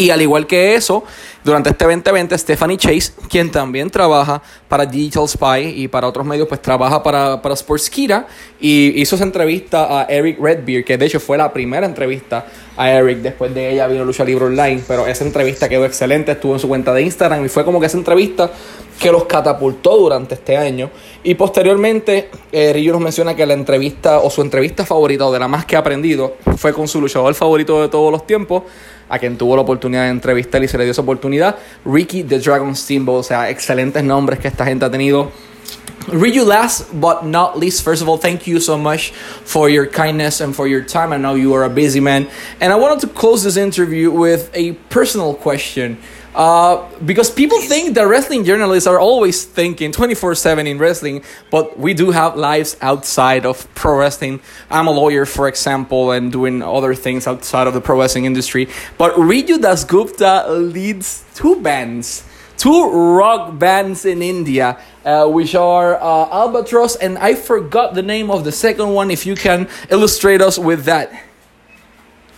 Y 0.00 0.08
al 0.08 0.22
igual 0.22 0.46
que 0.46 0.76
eso, 0.76 1.04
durante 1.44 1.68
este 1.68 1.84
2020, 1.84 2.38
Stephanie 2.38 2.78
Chase, 2.78 3.12
quien 3.28 3.50
también 3.50 3.90
trabaja 3.90 4.40
para 4.66 4.86
Digital 4.86 5.28
Spy 5.28 5.74
y 5.76 5.88
para 5.88 6.08
otros 6.08 6.24
medios, 6.24 6.48
pues 6.48 6.62
trabaja 6.62 7.02
para, 7.02 7.42
para 7.42 7.54
Sportskeeda 7.54 8.26
y 8.58 8.98
hizo 8.98 9.16
esa 9.16 9.24
entrevista 9.24 10.00
a 10.00 10.04
Eric 10.04 10.40
Redbeard, 10.40 10.84
que 10.86 10.96
de 10.96 11.04
hecho 11.04 11.20
fue 11.20 11.36
la 11.36 11.52
primera 11.52 11.84
entrevista 11.84 12.46
a 12.78 12.90
Eric. 12.90 13.18
Después 13.18 13.52
de 13.54 13.74
ella 13.74 13.86
vino 13.88 14.02
Lucha 14.06 14.24
Libre 14.24 14.46
Online, 14.46 14.82
pero 14.88 15.06
esa 15.06 15.22
entrevista 15.22 15.68
quedó 15.68 15.84
excelente, 15.84 16.32
estuvo 16.32 16.54
en 16.54 16.60
su 16.60 16.68
cuenta 16.68 16.94
de 16.94 17.02
Instagram 17.02 17.44
y 17.44 17.50
fue 17.50 17.66
como 17.66 17.78
que 17.78 17.84
esa 17.84 17.98
entrevista 17.98 18.50
que 18.98 19.12
los 19.12 19.24
catapultó 19.24 19.98
durante 19.98 20.34
este 20.34 20.56
año. 20.56 20.90
Y 21.22 21.34
posteriormente, 21.34 22.30
eh, 22.52 22.88
nos 22.90 23.00
menciona 23.02 23.36
que 23.36 23.44
la 23.44 23.52
entrevista 23.52 24.20
o 24.20 24.30
su 24.30 24.40
entrevista 24.40 24.86
favorita 24.86 25.26
o 25.26 25.32
de 25.32 25.38
la 25.38 25.48
más 25.48 25.66
que 25.66 25.76
ha 25.76 25.80
aprendido 25.80 26.36
fue 26.56 26.72
con 26.72 26.88
su 26.88 27.02
luchador 27.02 27.34
favorito 27.34 27.82
de 27.82 27.88
todos 27.88 28.10
los 28.10 28.26
tiempos, 28.26 28.62
a 29.10 29.18
quien 29.18 29.36
tuvo 29.36 29.56
la 29.56 29.62
oportunidad 29.62 30.04
de 30.04 30.10
entrevistar 30.10 30.62
y 30.62 30.68
se 30.68 30.78
le 30.78 30.84
dio 30.84 30.92
esa 30.92 31.02
oportunidad, 31.02 31.56
Ricky 31.84 32.22
the 32.22 32.38
Dragon 32.38 32.74
Steamboat. 32.74 33.18
O 33.18 33.22
sea, 33.22 33.50
excelentes 33.50 34.02
nombres 34.04 34.38
que 34.38 34.48
esta 34.48 34.64
gente 34.64 34.84
ha 34.84 34.90
tenido. 34.90 35.30
Ryu, 36.08 36.42
last 36.42 36.98
but 36.98 37.24
not 37.24 37.58
least, 37.58 37.82
first 37.82 38.02
of 38.02 38.08
all, 38.08 38.16
thank 38.16 38.46
you 38.46 38.58
so 38.58 38.76
much 38.76 39.10
for 39.10 39.68
your 39.68 39.86
kindness 39.86 40.40
and 40.40 40.56
for 40.56 40.66
your 40.66 40.82
time. 40.82 41.12
I 41.12 41.18
know 41.18 41.34
you 41.34 41.54
are 41.54 41.64
a 41.64 41.70
busy 41.70 42.00
man. 42.00 42.28
And 42.60 42.72
I 42.72 42.76
wanted 42.76 43.00
to 43.06 43.14
close 43.14 43.44
this 43.44 43.56
interview 43.56 44.10
with 44.10 44.50
a 44.54 44.72
personal 44.88 45.34
question. 45.34 45.98
Uh, 46.34 46.88
because 47.04 47.28
people 47.28 47.60
think 47.60 47.94
that 47.96 48.02
wrestling 48.06 48.44
journalists 48.44 48.86
are 48.86 49.00
always 49.00 49.44
thinking 49.44 49.90
24 49.90 50.36
7 50.36 50.66
in 50.66 50.78
wrestling, 50.78 51.24
but 51.50 51.76
we 51.76 51.92
do 51.92 52.12
have 52.12 52.36
lives 52.36 52.76
outside 52.80 53.44
of 53.44 53.66
pro 53.74 53.98
wrestling. 53.98 54.40
I'm 54.70 54.86
a 54.86 54.92
lawyer, 54.92 55.26
for 55.26 55.48
example, 55.48 56.12
and 56.12 56.30
doing 56.30 56.62
other 56.62 56.94
things 56.94 57.26
outside 57.26 57.66
of 57.66 57.74
the 57.74 57.80
pro 57.80 57.98
wrestling 57.98 58.26
industry. 58.26 58.68
But 58.96 59.14
Riju 59.14 59.58
Dasgupta 59.58 60.72
leads 60.72 61.24
two 61.34 61.60
bands, 61.60 62.22
two 62.60 62.90
rock 63.16 63.58
bands 63.58 64.04
in 64.04 64.20
India, 64.20 64.78
uh, 65.04 65.26
which 65.26 65.54
are 65.54 65.96
uh, 65.96 66.28
Albatross, 66.30 66.94
and 66.96 67.16
I 67.16 67.34
forgot 67.34 67.94
the 67.94 68.02
name 68.02 68.30
of 68.30 68.44
the 68.44 68.52
second 68.52 68.90
one. 68.92 69.10
If 69.10 69.24
you 69.24 69.34
can 69.34 69.66
illustrate 69.88 70.42
us 70.42 70.58
with 70.58 70.84
that. 70.84 71.10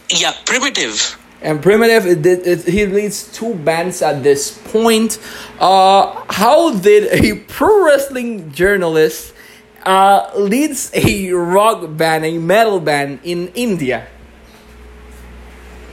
Yeah, 0.08 0.32
Primitive 0.46 1.18
and 1.42 1.60
Primitive, 1.60 2.06
it, 2.06 2.24
it, 2.24 2.46
it, 2.46 2.64
he 2.68 2.86
leads 2.86 3.32
two 3.32 3.54
bands 3.54 4.00
at 4.00 4.22
this 4.22 4.56
point. 4.70 5.18
Uh, 5.58 6.24
how 6.30 6.72
did 6.72 7.08
a 7.10 7.40
pro 7.48 7.84
wrestling 7.84 8.52
journalist 8.52 9.34
uh, 9.82 10.30
leads 10.36 10.92
a 10.94 11.32
rock 11.32 11.96
band, 11.96 12.24
a 12.24 12.38
metal 12.38 12.78
band 12.78 13.18
in 13.24 13.48
India? 13.56 14.06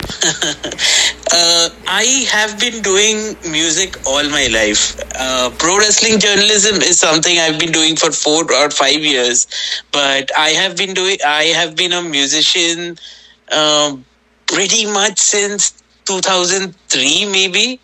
uh, 1.40 1.70
I 1.88 2.06
have 2.32 2.60
been 2.60 2.82
doing 2.82 3.36
music 3.50 3.96
all 4.06 4.24
my 4.30 4.48
life. 4.48 5.00
Uh, 5.16 5.50
pro 5.58 5.78
wrestling 5.78 6.20
journalism 6.20 6.76
is 6.82 7.00
something 7.00 7.38
I've 7.38 7.60
been 7.60 7.72
doing 7.72 7.96
for 7.96 8.12
four 8.12 8.52
or 8.52 8.70
five 8.70 9.02
years, 9.14 9.48
but 9.92 10.32
I 10.38 10.50
have 10.50 10.76
been 10.76 10.94
doing. 10.94 11.18
I 11.26 11.46
have 11.60 11.76
been 11.76 11.94
a 11.94 12.02
musician. 12.02 12.98
Um, 13.52 14.06
pretty 14.48 14.86
much 14.86 15.20
since 15.20 15.72
2003 16.06 17.26
maybe 17.26 17.80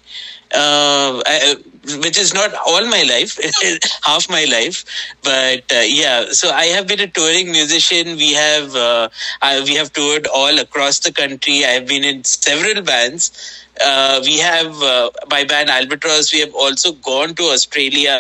uh, 0.54 1.22
I, 1.26 1.56
which 2.04 2.18
is 2.18 2.34
not 2.34 2.54
all 2.66 2.86
my 2.88 3.04
life, 3.04 3.38
half 4.04 4.30
my 4.30 4.46
life. 4.46 4.84
But 5.24 5.72
uh, 5.72 5.80
yeah, 5.86 6.26
so 6.32 6.50
I 6.50 6.66
have 6.66 6.88
been 6.88 7.00
a 7.00 7.08
touring 7.08 7.52
musician. 7.52 8.18
We 8.18 8.34
have 8.34 8.76
uh, 8.76 9.10
I, 9.42 9.62
we 9.62 9.76
have 9.76 9.92
toured 9.94 10.28
all 10.28 10.60
across 10.60 11.00
the 11.00 11.12
country. 11.12 11.66
I 11.66 11.72
have 11.72 11.88
been 11.88 12.04
in 12.04 12.24
several 12.24 12.82
bands. 12.82 13.32
Uh, 13.80 14.22
we 14.24 14.38
have 14.40 14.82
uh, 14.82 15.12
my 15.30 15.44
band 15.44 15.70
Albatross. 15.70 16.32
We 16.34 16.40
have 16.40 16.54
also 16.56 16.94
gone 16.94 17.36
to 17.36 17.44
Australia. 17.44 18.20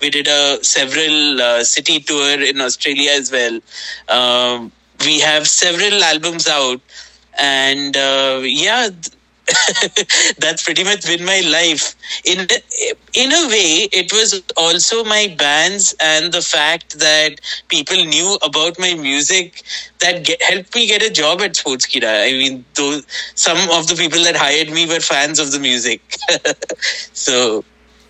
We 0.00 0.10
did 0.10 0.28
a 0.28 0.62
several 0.62 1.40
uh, 1.40 1.64
city 1.64 2.00
tour 2.00 2.40
in 2.42 2.60
Australia 2.60 3.10
as 3.12 3.30
well. 3.32 3.58
Um, 4.08 4.72
we 5.04 5.20
have 5.20 5.46
several 5.48 6.02
albums 6.04 6.46
out, 6.48 6.80
and 7.38 7.96
uh, 7.96 8.40
yeah. 8.44 8.88
that's 10.38 10.62
pretty 10.62 10.84
much 10.84 11.04
been 11.06 11.24
my 11.24 11.40
life. 11.40 11.94
In 12.24 12.46
in 13.14 13.32
a 13.32 13.48
way, 13.48 13.88
it 13.92 14.12
was 14.12 14.42
also 14.56 15.04
my 15.04 15.34
bands 15.36 15.94
and 16.00 16.32
the 16.32 16.40
fact 16.42 16.98
that 16.98 17.40
people 17.68 17.96
knew 18.04 18.38
about 18.42 18.78
my 18.78 18.94
music 18.94 19.62
that 20.00 20.24
get, 20.24 20.40
helped 20.42 20.74
me 20.74 20.86
get 20.86 21.02
a 21.02 21.10
job 21.10 21.40
at 21.40 21.54
Sportskeeda. 21.54 22.28
I 22.28 22.32
mean, 22.32 22.64
those 22.74 23.06
some 23.34 23.58
of 23.70 23.88
the 23.88 23.96
people 23.96 24.22
that 24.24 24.36
hired 24.36 24.70
me 24.70 24.86
were 24.86 25.00
fans 25.00 25.38
of 25.38 25.52
the 25.52 25.58
music, 25.58 26.00
so 27.12 27.64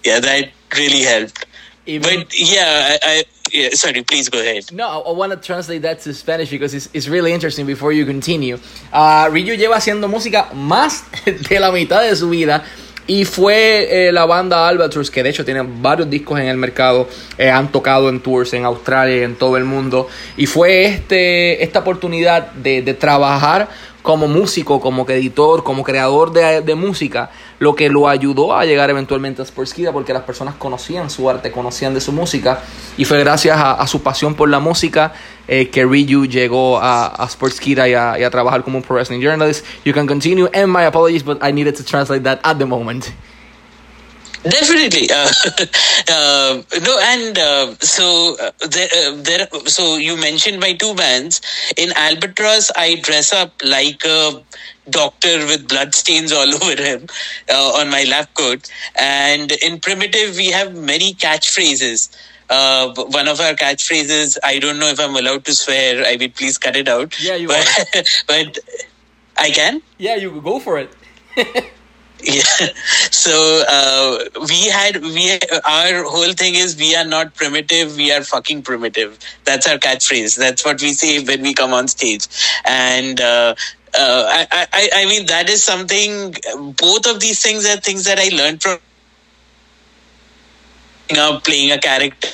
yeah, 0.05 0.21
that 0.21 0.51
really 0.77 1.03
helped. 1.03 1.47
Even, 1.85 2.21
but 2.21 2.38
yeah, 2.38 2.62
I, 2.90 2.99
I 3.03 3.25
yeah, 3.53 3.71
sorry, 3.73 4.03
please 4.03 4.29
go 4.29 4.38
ahead. 4.38 4.73
No, 4.73 4.87
I, 4.87 5.11
I 5.11 5.12
want 5.12 5.33
to 5.33 5.38
translate 5.38 5.83
that 5.83 6.01
to 6.03 6.14
Spanish 6.14 6.51
because 6.51 6.75
it's, 6.75 6.88
it's 6.95 7.09
really 7.09 7.33
interesting 7.33 7.66
before 7.66 7.92
you 7.92 8.07
continue. 8.07 8.59
Uh, 8.92 9.29
Ryu 9.31 9.57
lleva 9.57 9.77
haciendo 9.77 10.09
música 10.09 10.49
más 10.55 11.05
de 11.49 11.59
la 11.59 11.73
mitad 11.73 12.03
de 12.03 12.14
su 12.14 12.31
vida. 12.31 12.64
Y 13.09 13.25
fue 13.25 14.09
eh, 14.09 14.12
la 14.12 14.27
banda 14.27 14.68
Albatross, 14.68 15.11
que 15.11 15.25
de 15.25 15.31
hecho 15.31 15.45
tiene 15.45 15.62
varios 15.62 16.09
discos 16.09 16.38
en 16.38 16.47
el 16.47 16.57
mercado, 16.57 17.09
eh, 17.37 17.51
han 17.51 17.73
tocado 17.73 18.09
en 18.09 18.21
tours 18.21 18.53
en 18.55 18.64
Australia 18.64 19.16
y 19.16 19.23
en 19.25 19.35
todo 19.35 19.57
el 19.57 19.64
mundo. 19.64 20.07
Y 20.37 20.47
fue 20.47 20.85
este, 20.85 21.64
esta 21.64 21.81
oportunidad 21.81 22.53
de, 22.53 22.81
de 22.83 22.95
trabajar 22.95 23.68
como 24.03 24.27
músico, 24.27 24.81
como 24.81 25.09
editor, 25.09 25.62
como 25.62 25.83
creador 25.85 26.33
de, 26.33 26.75
música, 26.75 27.31
lo 27.59 27.75
que 27.75 27.88
lo 27.88 28.09
ayudó 28.09 28.55
a 28.55 28.65
llegar 28.65 28.91
eventualmente 28.91 29.43
a 29.43 29.45
Sportskeeda 29.45 29.93
porque 29.93 30.12
las 30.12 30.25
personas 30.25 30.57
conocían 30.57 31.09
su 31.09 31.31
arte, 31.31 31.53
conocían 31.53 31.95
de 31.95 32.01
su 32.01 32.12
música 32.12 32.62
y 32.97 33.05
fue 33.05 33.19
gracias 33.21 33.57
a, 33.59 33.87
su 33.87 34.03
pasión 34.03 34.35
por 34.35 34.49
la 34.49 34.59
música 34.59 35.12
eh, 35.47 35.71
que 35.71 35.85
Ryu 35.85 36.27
llegó 36.27 36.79
a, 36.79 37.07
a 37.07 37.29
Sportskeeda 37.29 37.88
y 37.88 37.95
a, 37.95 38.19
y 38.19 38.25
a 38.25 38.31
trabajar 38.31 38.65
como 38.65 38.79
un 38.79 38.83
pro 38.83 38.97
wrestling 38.97 39.21
journalist. 39.21 39.65
You 39.85 39.93
can 39.93 40.07
continue 40.07 40.49
and 40.53 40.73
my 40.73 40.85
apologies 40.85 41.23
but 41.25 41.38
I 41.43 41.53
needed 41.53 41.77
to 41.77 41.85
translate 41.85 42.25
that 42.25 42.41
at 42.43 42.59
the 42.59 42.67
moment. 42.67 43.12
Definitely, 44.42 45.09
uh, 45.09 45.31
uh, 46.11 46.62
no, 46.83 46.98
and 47.00 47.38
uh, 47.38 47.76
so 47.78 48.35
uh, 48.40 48.50
there, 48.68 48.88
uh, 48.92 49.14
there. 49.22 49.48
So 49.66 49.96
you 49.96 50.16
mentioned 50.16 50.59
my 50.59 50.72
two 50.72 50.96
bands. 50.96 51.40
In 51.76 51.92
Albatross, 51.94 52.72
I 52.74 52.96
dress 52.96 53.33
up 53.33 53.52
like 53.64 54.05
a 54.05 54.42
doctor 54.90 55.46
with 55.46 55.68
blood 55.68 55.94
stains 55.94 56.33
all 56.33 56.55
over 56.62 56.83
him 56.83 57.07
uh, 57.48 57.72
on 57.76 57.88
my 57.88 58.02
lab 58.02 58.35
coat, 58.35 58.68
and 58.96 59.52
in 59.52 59.78
Primitive, 59.78 60.35
we 60.35 60.46
have 60.50 60.74
many 60.74 61.14
catchphrases. 61.14 62.11
one 62.48 63.28
of 63.28 63.40
our 63.40 63.55
catchphrases, 63.55 64.38
I 64.42 64.59
don't 64.59 64.81
know 64.81 64.88
if 64.88 64.98
I'm 64.98 65.14
allowed 65.14 65.44
to 65.44 65.55
swear. 65.55 66.05
I 66.05 66.16
mean, 66.16 66.33
please 66.33 66.59
cut 66.59 66.74
it 66.74 66.88
out. 66.88 67.14
Yeah, 67.22 67.37
you 67.37 67.46
but, 67.46 67.78
are. 67.78 68.02
but 68.26 68.59
I 69.38 69.50
can. 69.50 69.83
Yeah, 69.98 70.16
you 70.16 70.40
go 70.40 70.59
for 70.59 70.81
it. 70.81 70.90
Yeah. 72.23 72.43
So 73.11 73.65
uh, 73.69 74.19
we 74.49 74.69
had 74.69 75.01
we 75.03 75.39
our 75.65 76.05
whole 76.05 76.33
thing 76.33 76.55
is 76.55 76.77
we 76.77 76.95
are 76.97 77.05
not 77.05 77.35
primitive. 77.35 77.97
We 77.97 78.13
are 78.13 78.23
fucking 78.23 78.63
primitive. 78.63 79.19
That's 79.45 79.69
our 79.69 79.79
catchphrase. 79.79 80.37
That's 80.37 80.65
what 80.65 80.81
we 80.83 80.93
say 80.93 81.23
when 81.25 81.43
we 81.43 81.55
come 81.55 81.73
on 81.73 81.89
stage. 81.89 82.27
And 82.65 83.21
uh, 83.21 83.55
uh, 83.99 84.25
I, 84.29 84.67
I 84.73 84.91
I 84.97 85.07
mean 85.07 85.27
that 85.27 85.49
is 85.51 85.63
something. 85.63 86.35
Both 86.77 87.07
of 87.07 87.21
these 87.21 87.43
things 87.43 87.67
are 87.67 87.77
things 87.77 88.05
that 88.07 88.19
I 88.19 88.29
learned 88.37 88.63
from 88.63 88.79
playing 91.45 91.73
a 91.73 91.79
character 91.79 92.29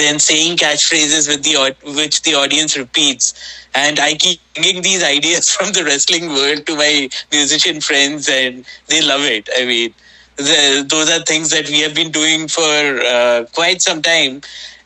then 0.00 0.18
saying 0.18 0.56
catchphrases 0.56 1.28
with 1.28 1.42
the 1.42 1.76
which 1.94 2.22
the 2.22 2.34
audience 2.34 2.76
repeats. 2.76 3.34
And 3.74 4.00
i 4.00 4.14
keep 4.14 4.40
bringing 4.54 4.82
these 4.82 5.02
ideas 5.04 5.50
from 5.54 5.72
the 5.72 5.84
wrestling 5.84 6.28
world 6.28 6.66
to 6.66 6.76
my 6.76 7.08
musician 7.30 7.80
friends 7.80 8.28
and 8.28 8.64
they 8.88 9.02
love 9.02 9.22
it. 9.22 9.48
I 9.56 9.64
mean 9.64 9.94
the, 10.36 10.86
those 10.88 11.10
are 11.10 11.22
things 11.24 11.50
that 11.50 11.68
we 11.68 11.80
have 11.80 11.94
been 11.94 12.10
doing 12.10 12.48
for 12.48 12.62
uh, 12.62 13.44
quite 13.52 13.82
some 13.82 14.02
time. 14.02 14.40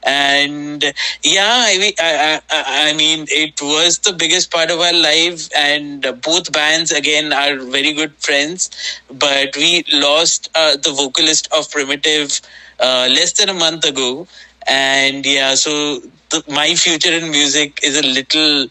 And 0.07 0.85
yeah 1.23 1.65
I 1.67 1.79
mean, 1.79 1.95
I, 1.99 2.41
I, 2.51 2.91
I, 2.91 2.93
mean 2.95 3.25
it 3.31 3.63
was 3.63 4.01
the 4.01 4.13
biggest 4.13 4.51
part 4.51 4.71
of 4.71 4.79
our 4.79 4.93
life 4.93 5.49
and 5.57 6.03
both 6.23 6.53
bands 6.53 6.93
again 6.93 7.33
are 7.33 7.57
very 7.59 7.95
good 7.95 8.15
friends. 8.17 8.71
But 9.11 9.57
we 9.57 9.85
lost 9.93 10.51
uh, 10.55 10.77
the 10.77 10.93
vocalist 10.93 11.49
of 11.57 11.71
primitive 11.71 12.41
uh, 12.79 13.09
less 13.11 13.33
than 13.33 13.49
a 13.49 13.55
month 13.55 13.87
ago 13.87 14.27
and 14.67 15.25
yeah 15.27 15.55
so 15.55 16.01
the, 16.31 16.45
my 16.49 16.75
future 16.75 17.13
in 17.13 17.31
music 17.31 17.81
is 17.83 17.99
a 17.99 18.03
little 18.03 18.67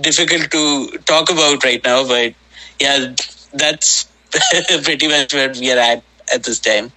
difficult 0.00 0.50
to 0.50 0.98
talk 1.04 1.30
about 1.30 1.62
right 1.64 1.82
now 1.84 2.06
but 2.06 2.34
yeah 2.80 3.14
that's 3.52 4.08
pretty 4.84 5.08
much 5.08 5.32
where 5.32 5.52
we 5.52 5.72
are 5.72 5.78
at 5.78 6.02
at 6.32 6.42
this 6.44 6.58
time 6.58 6.92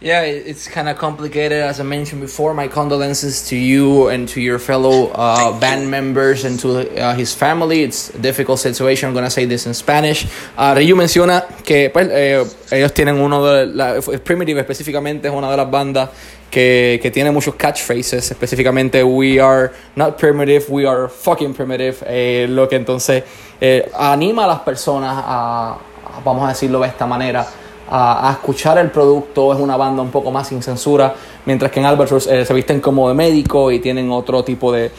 yeah, 0.00 0.20
it's 0.22 0.68
kind 0.68 0.90
of 0.90 0.98
complicated. 0.98 1.62
As 1.62 1.80
I 1.80 1.82
mentioned 1.82 2.20
before, 2.20 2.52
my 2.52 2.68
condolences 2.68 3.48
to 3.48 3.56
you 3.56 4.08
and 4.08 4.28
to 4.28 4.42
your 4.42 4.58
fellow 4.58 5.08
uh, 5.08 5.58
band 5.58 5.90
members 5.90 6.44
and 6.44 6.60
to 6.60 6.84
uh, 7.00 7.14
his 7.14 7.34
family. 7.34 7.82
It's 7.82 8.10
a 8.10 8.18
difficult 8.18 8.60
situation. 8.60 9.08
I'm 9.08 9.14
going 9.14 9.24
to 9.24 9.30
say 9.30 9.46
this 9.46 9.64
in 9.66 9.72
Spanish. 9.72 10.26
Uh, 10.54 10.74
Ryu 10.76 10.94
menciona 10.96 11.48
que 11.64 11.88
pues, 11.88 12.08
eh, 12.10 12.44
ellos 12.72 12.92
tienen 12.92 13.18
uno 13.18 13.42
de 13.42 13.66
la, 13.66 13.98
Primitive 14.22 14.60
específicamente 14.60 15.28
es 15.28 15.34
una 15.34 15.50
de 15.50 15.56
las 15.56 15.70
bandas 15.70 16.10
que, 16.50 16.98
que 17.02 17.10
tiene 17.10 17.30
muchos 17.30 17.54
catchphrases. 17.54 18.30
Específicamente, 18.30 19.02
we 19.02 19.40
are 19.40 19.70
not 19.94 20.16
primitive, 20.16 20.64
we 20.68 20.86
are 20.86 21.08
fucking 21.08 21.54
primitive. 21.54 21.98
Eh, 22.06 22.46
lo 22.48 22.68
que 22.68 22.76
entonces 22.76 23.24
eh, 23.60 23.90
anima 23.94 24.44
a 24.44 24.46
las 24.46 24.60
personas 24.60 25.14
a, 25.16 25.78
vamos 26.24 26.44
a 26.44 26.48
decirlo 26.48 26.80
de 26.80 26.88
esta 26.88 27.06
manera 27.06 27.46
a, 27.88 28.30
escuchar 28.32 28.78
el 28.78 28.90
producto, 28.90 29.52
es 29.52 29.60
una 29.60 29.76
banda 29.76 30.02
un 30.02 30.10
poco 30.10 30.30
más 30.30 30.48
sin 30.48 30.62
censura, 30.62 31.14
mientras 31.44 31.70
que 31.70 31.80
en 31.80 31.86
Albatross 31.86 32.26
eh, 32.26 32.44
se 32.44 32.54
visten 32.54 32.80
como 32.80 33.08
de 33.08 33.14
médico 33.14 33.70
y 33.70 33.78
tienen 33.78 34.10
otro 34.10 34.42
tipo 34.42 34.72
de, 34.72 34.90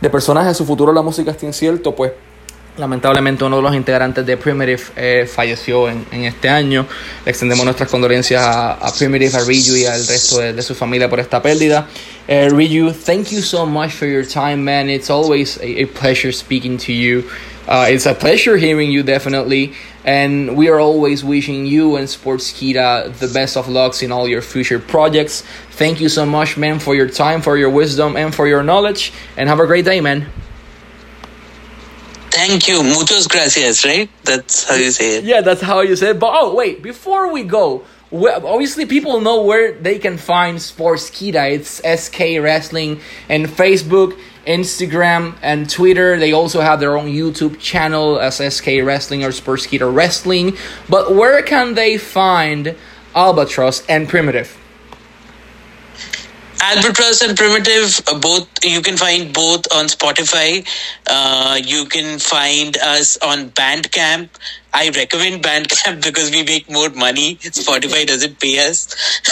de 0.00 0.10
personajes. 0.10 0.56
Su 0.56 0.64
futuro 0.64 0.92
la 0.92 1.02
música 1.02 1.32
está 1.32 1.46
incierto, 1.46 1.94
pues 1.94 2.12
lamentablemente 2.78 3.44
uno 3.44 3.56
de 3.56 3.62
los 3.62 3.74
integrantes 3.74 4.24
de 4.24 4.36
Primitive 4.36 4.82
eh, 4.96 5.26
falleció 5.26 5.88
en, 5.88 6.06
en, 6.12 6.24
este 6.24 6.48
año. 6.48 6.86
Le 7.24 7.30
extendemos 7.30 7.64
nuestras 7.64 7.90
condolencias 7.90 8.42
a, 8.42 8.72
a 8.72 8.92
Primitive, 8.92 9.36
a 9.36 9.40
Ryu 9.40 9.76
y 9.76 9.84
al 9.84 10.06
resto 10.06 10.38
de, 10.38 10.52
de 10.52 10.62
su 10.62 10.74
familia 10.74 11.08
por 11.10 11.20
esta 11.20 11.42
pérdida. 11.42 11.88
Uh, 12.28 12.54
Ryu, 12.54 12.92
thank 12.92 13.30
you 13.30 13.40
so 13.40 13.66
much 13.66 13.92
for 13.92 14.06
your 14.06 14.24
time, 14.24 14.62
man. 14.62 14.88
It's 14.90 15.10
always 15.10 15.58
a, 15.58 15.82
a 15.82 15.86
pleasure 15.86 16.32
speaking 16.32 16.78
to 16.78 16.92
you. 16.92 17.24
Uh, 17.66 17.86
it's 17.88 18.06
a 18.06 18.14
pleasure 18.14 18.56
hearing 18.56 18.90
you, 18.90 19.02
definitely. 19.02 19.74
And 20.04 20.56
we 20.56 20.70
are 20.70 20.80
always 20.80 21.22
wishing 21.22 21.66
you 21.66 21.96
and 21.96 22.08
Sportskeeda 22.08 23.18
the 23.18 23.28
best 23.28 23.56
of 23.56 23.68
lucks 23.68 24.02
in 24.02 24.10
all 24.10 24.26
your 24.26 24.40
future 24.40 24.78
projects. 24.78 25.42
Thank 25.72 26.00
you 26.00 26.08
so 26.08 26.24
much, 26.24 26.56
man, 26.56 26.78
for 26.78 26.94
your 26.94 27.08
time, 27.08 27.42
for 27.42 27.58
your 27.58 27.68
wisdom, 27.68 28.16
and 28.16 28.34
for 28.34 28.48
your 28.48 28.62
knowledge. 28.62 29.12
And 29.36 29.48
have 29.50 29.60
a 29.60 29.66
great 29.66 29.84
day, 29.84 30.00
man. 30.00 30.30
Thank 32.48 32.66
you. 32.66 32.82
Muchas 32.82 33.28
gracias, 33.28 33.84
right? 33.84 34.08
That's 34.24 34.64
how 34.64 34.76
you 34.76 34.90
say 34.90 35.18
it. 35.18 35.24
Yeah, 35.24 35.42
that's 35.42 35.60
how 35.60 35.80
you 35.82 35.94
say 35.96 36.10
it. 36.12 36.18
But 36.18 36.30
oh, 36.32 36.54
wait, 36.54 36.82
before 36.82 37.30
we 37.30 37.42
go, 37.42 37.84
obviously 38.10 38.86
people 38.86 39.20
know 39.20 39.42
where 39.42 39.72
they 39.72 39.98
can 39.98 40.16
find 40.16 40.56
Sportskeeda. 40.56 41.52
It's 41.52 41.82
SK 41.84 42.42
Wrestling 42.42 43.00
and 43.28 43.46
Facebook 43.46 44.18
Instagram 44.46 45.36
and 45.42 45.68
Twitter. 45.68 46.18
They 46.18 46.32
also 46.32 46.62
have 46.62 46.80
their 46.80 46.96
own 46.96 47.08
YouTube 47.08 47.60
channel 47.60 48.18
as 48.18 48.36
SK 48.36 48.82
Wrestling 48.82 49.24
or 49.24 49.28
Sportskeeda 49.28 49.94
Wrestling. 49.94 50.56
But 50.88 51.14
where 51.14 51.42
can 51.42 51.74
they 51.74 51.98
find 51.98 52.74
Albatross 53.14 53.84
and 53.90 54.08
Primitive? 54.08 54.56
Albatross 56.60 57.22
and 57.22 57.36
Primitive, 57.36 58.00
uh, 58.08 58.18
both 58.18 58.48
you 58.64 58.80
can 58.82 58.96
find 58.96 59.32
both 59.32 59.72
on 59.72 59.86
Spotify. 59.86 60.66
Uh, 61.06 61.58
you 61.62 61.86
can 61.86 62.18
find 62.18 62.76
us 62.78 63.16
on 63.18 63.50
Bandcamp. 63.50 64.28
I 64.74 64.90
recommend 64.90 65.42
Bandcamp 65.42 66.02
because 66.08 66.30
we 66.30 66.42
make 66.42 66.70
more 66.70 66.90
money. 66.90 67.36
Spotify 67.36 68.06
doesn't 68.06 68.40
pay 68.40 68.68
us, 68.68 68.88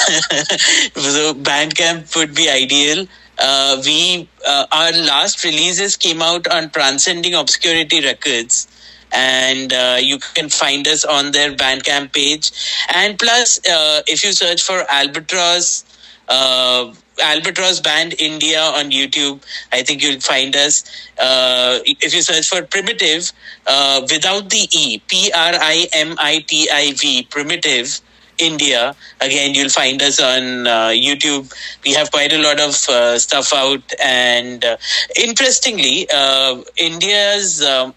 so 0.94 1.34
Bandcamp 1.34 2.14
would 2.16 2.34
be 2.34 2.48
ideal 2.48 3.06
uh, 3.38 3.82
we 3.84 4.28
uh, 4.46 4.66
our 4.72 4.92
last 4.92 5.44
releases 5.44 5.96
came 5.96 6.22
out 6.22 6.46
on 6.48 6.70
Transcending 6.70 7.34
Obscurity 7.34 8.00
Records, 8.02 8.66
and 9.12 9.72
uh, 9.72 9.98
you 10.00 10.18
can 10.34 10.48
find 10.48 10.86
us 10.88 11.04
on 11.04 11.32
their 11.32 11.52
Bandcamp 11.52 12.12
page. 12.12 12.50
And 12.94 13.18
plus, 13.18 13.58
uh, 13.68 14.02
if 14.06 14.24
you 14.24 14.32
search 14.32 14.62
for 14.62 14.84
Albatross, 14.90 15.84
uh, 16.28 16.92
Albatross 17.22 17.80
Band 17.80 18.14
India 18.18 18.60
on 18.60 18.90
YouTube, 18.90 19.42
I 19.72 19.82
think 19.82 20.02
you'll 20.02 20.20
find 20.20 20.54
us. 20.56 20.84
Uh, 21.18 21.78
if 21.84 22.14
you 22.14 22.22
search 22.22 22.48
for 22.48 22.62
Primitive 22.62 23.32
uh, 23.66 24.00
without 24.02 24.50
the 24.50 24.68
E, 24.72 25.02
P 25.06 25.32
R 25.32 25.52
I 25.54 25.86
M 25.92 26.16
I 26.18 26.44
T 26.46 26.68
I 26.70 26.92
V, 26.92 27.26
Primitive. 27.30 28.00
India. 28.38 28.94
Again, 29.22 29.54
you'll 29.54 29.70
find 29.70 30.02
us 30.02 30.20
on 30.20 30.66
uh, 30.66 30.88
YouTube. 30.88 31.50
We 31.84 31.94
have 31.94 32.10
quite 32.10 32.34
a 32.34 32.38
lot 32.38 32.60
of 32.60 32.74
uh, 32.86 33.18
stuff 33.18 33.54
out, 33.54 33.80
and 34.02 34.62
uh, 34.62 34.76
interestingly, 35.18 36.06
uh, 36.12 36.60
India's 36.76 37.62
uh, 37.62 37.92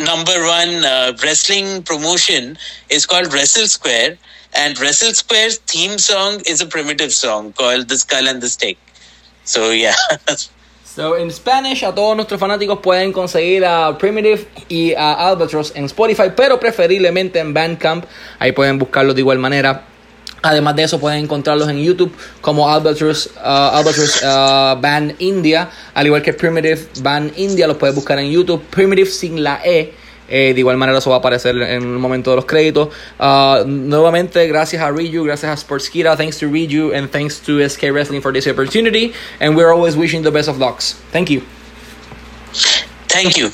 number 0.00 0.46
one 0.46 0.82
wrestling 1.22 1.82
promotion 1.82 2.56
is 2.88 3.04
called 3.04 3.32
Wrestle 3.34 3.66
Square, 3.66 4.16
and 4.54 4.78
Wrestle 4.78 5.14
Square's 5.14 5.58
theme 5.58 5.98
song 5.98 6.40
is 6.46 6.60
a 6.60 6.66
primitive 6.66 7.12
song 7.12 7.52
called 7.52 7.88
"The 7.88 7.96
Skull 7.96 8.28
and 8.28 8.40
the 8.40 8.48
Stick." 8.48 8.78
So 9.44 9.70
yeah. 9.70 9.94
So, 10.94 11.16
en 11.16 11.30
Spanish, 11.30 11.84
a 11.84 11.94
todos 11.94 12.14
nuestros 12.14 12.38
fanáticos 12.38 12.80
pueden 12.80 13.14
conseguir 13.14 13.64
a 13.64 13.96
Primitive 13.96 14.46
y 14.68 14.92
a 14.92 15.26
Albatross 15.26 15.72
en 15.74 15.86
Spotify, 15.86 16.24
pero 16.36 16.60
preferiblemente 16.60 17.38
en 17.38 17.54
Bandcamp. 17.54 18.04
Ahí 18.38 18.52
pueden 18.52 18.78
buscarlos 18.78 19.14
de 19.14 19.22
igual 19.22 19.38
manera. 19.38 19.86
Además 20.42 20.76
de 20.76 20.82
eso, 20.82 21.00
pueden 21.00 21.20
encontrarlos 21.24 21.70
en 21.70 21.82
YouTube 21.82 22.12
como 22.42 22.68
Albatross, 22.68 23.30
uh, 23.36 23.76
Albatross 23.76 24.20
uh, 24.22 24.78
Band 24.82 25.14
India, 25.20 25.70
al 25.94 26.06
igual 26.08 26.20
que 26.20 26.34
Primitive 26.34 26.88
Band 27.00 27.32
India, 27.38 27.66
los 27.66 27.78
puedes 27.78 27.96
buscar 27.96 28.18
en 28.18 28.30
YouTube. 28.30 28.62
Primitive 28.64 29.08
sin 29.08 29.42
la 29.42 29.62
E. 29.64 29.94
Eh, 30.34 30.54
de 30.54 30.60
igual 30.60 30.78
manera 30.78 30.96
eso 30.96 31.10
va 31.10 31.16
a 31.16 31.18
aparecer 31.18 31.54
en 31.56 31.82
el 31.82 31.98
momento 31.98 32.30
de 32.30 32.36
los 32.36 32.46
créditos. 32.46 32.88
Uh, 33.18 33.66
nuevamente, 33.66 34.46
gracias 34.46 34.80
a 34.82 34.90
Riju, 34.90 35.24
gracias 35.24 35.52
a 35.52 35.56
Sportskira, 35.58 36.16
thanks 36.16 36.38
to 36.38 36.46
Riju, 36.46 36.96
and 36.96 37.10
thanks 37.10 37.38
to 37.40 37.60
SK 37.68 37.92
Wrestling 37.92 38.22
for 38.22 38.32
this 38.32 38.46
opportunity. 38.46 39.12
And 39.40 39.54
we're 39.54 39.70
always 39.70 39.94
wishing 39.94 40.22
the 40.22 40.30
best 40.30 40.48
of 40.48 40.56
lucks. 40.56 40.94
Thank 41.12 41.28
you. 41.28 41.42
Thank 43.08 43.36
you. 43.36 43.50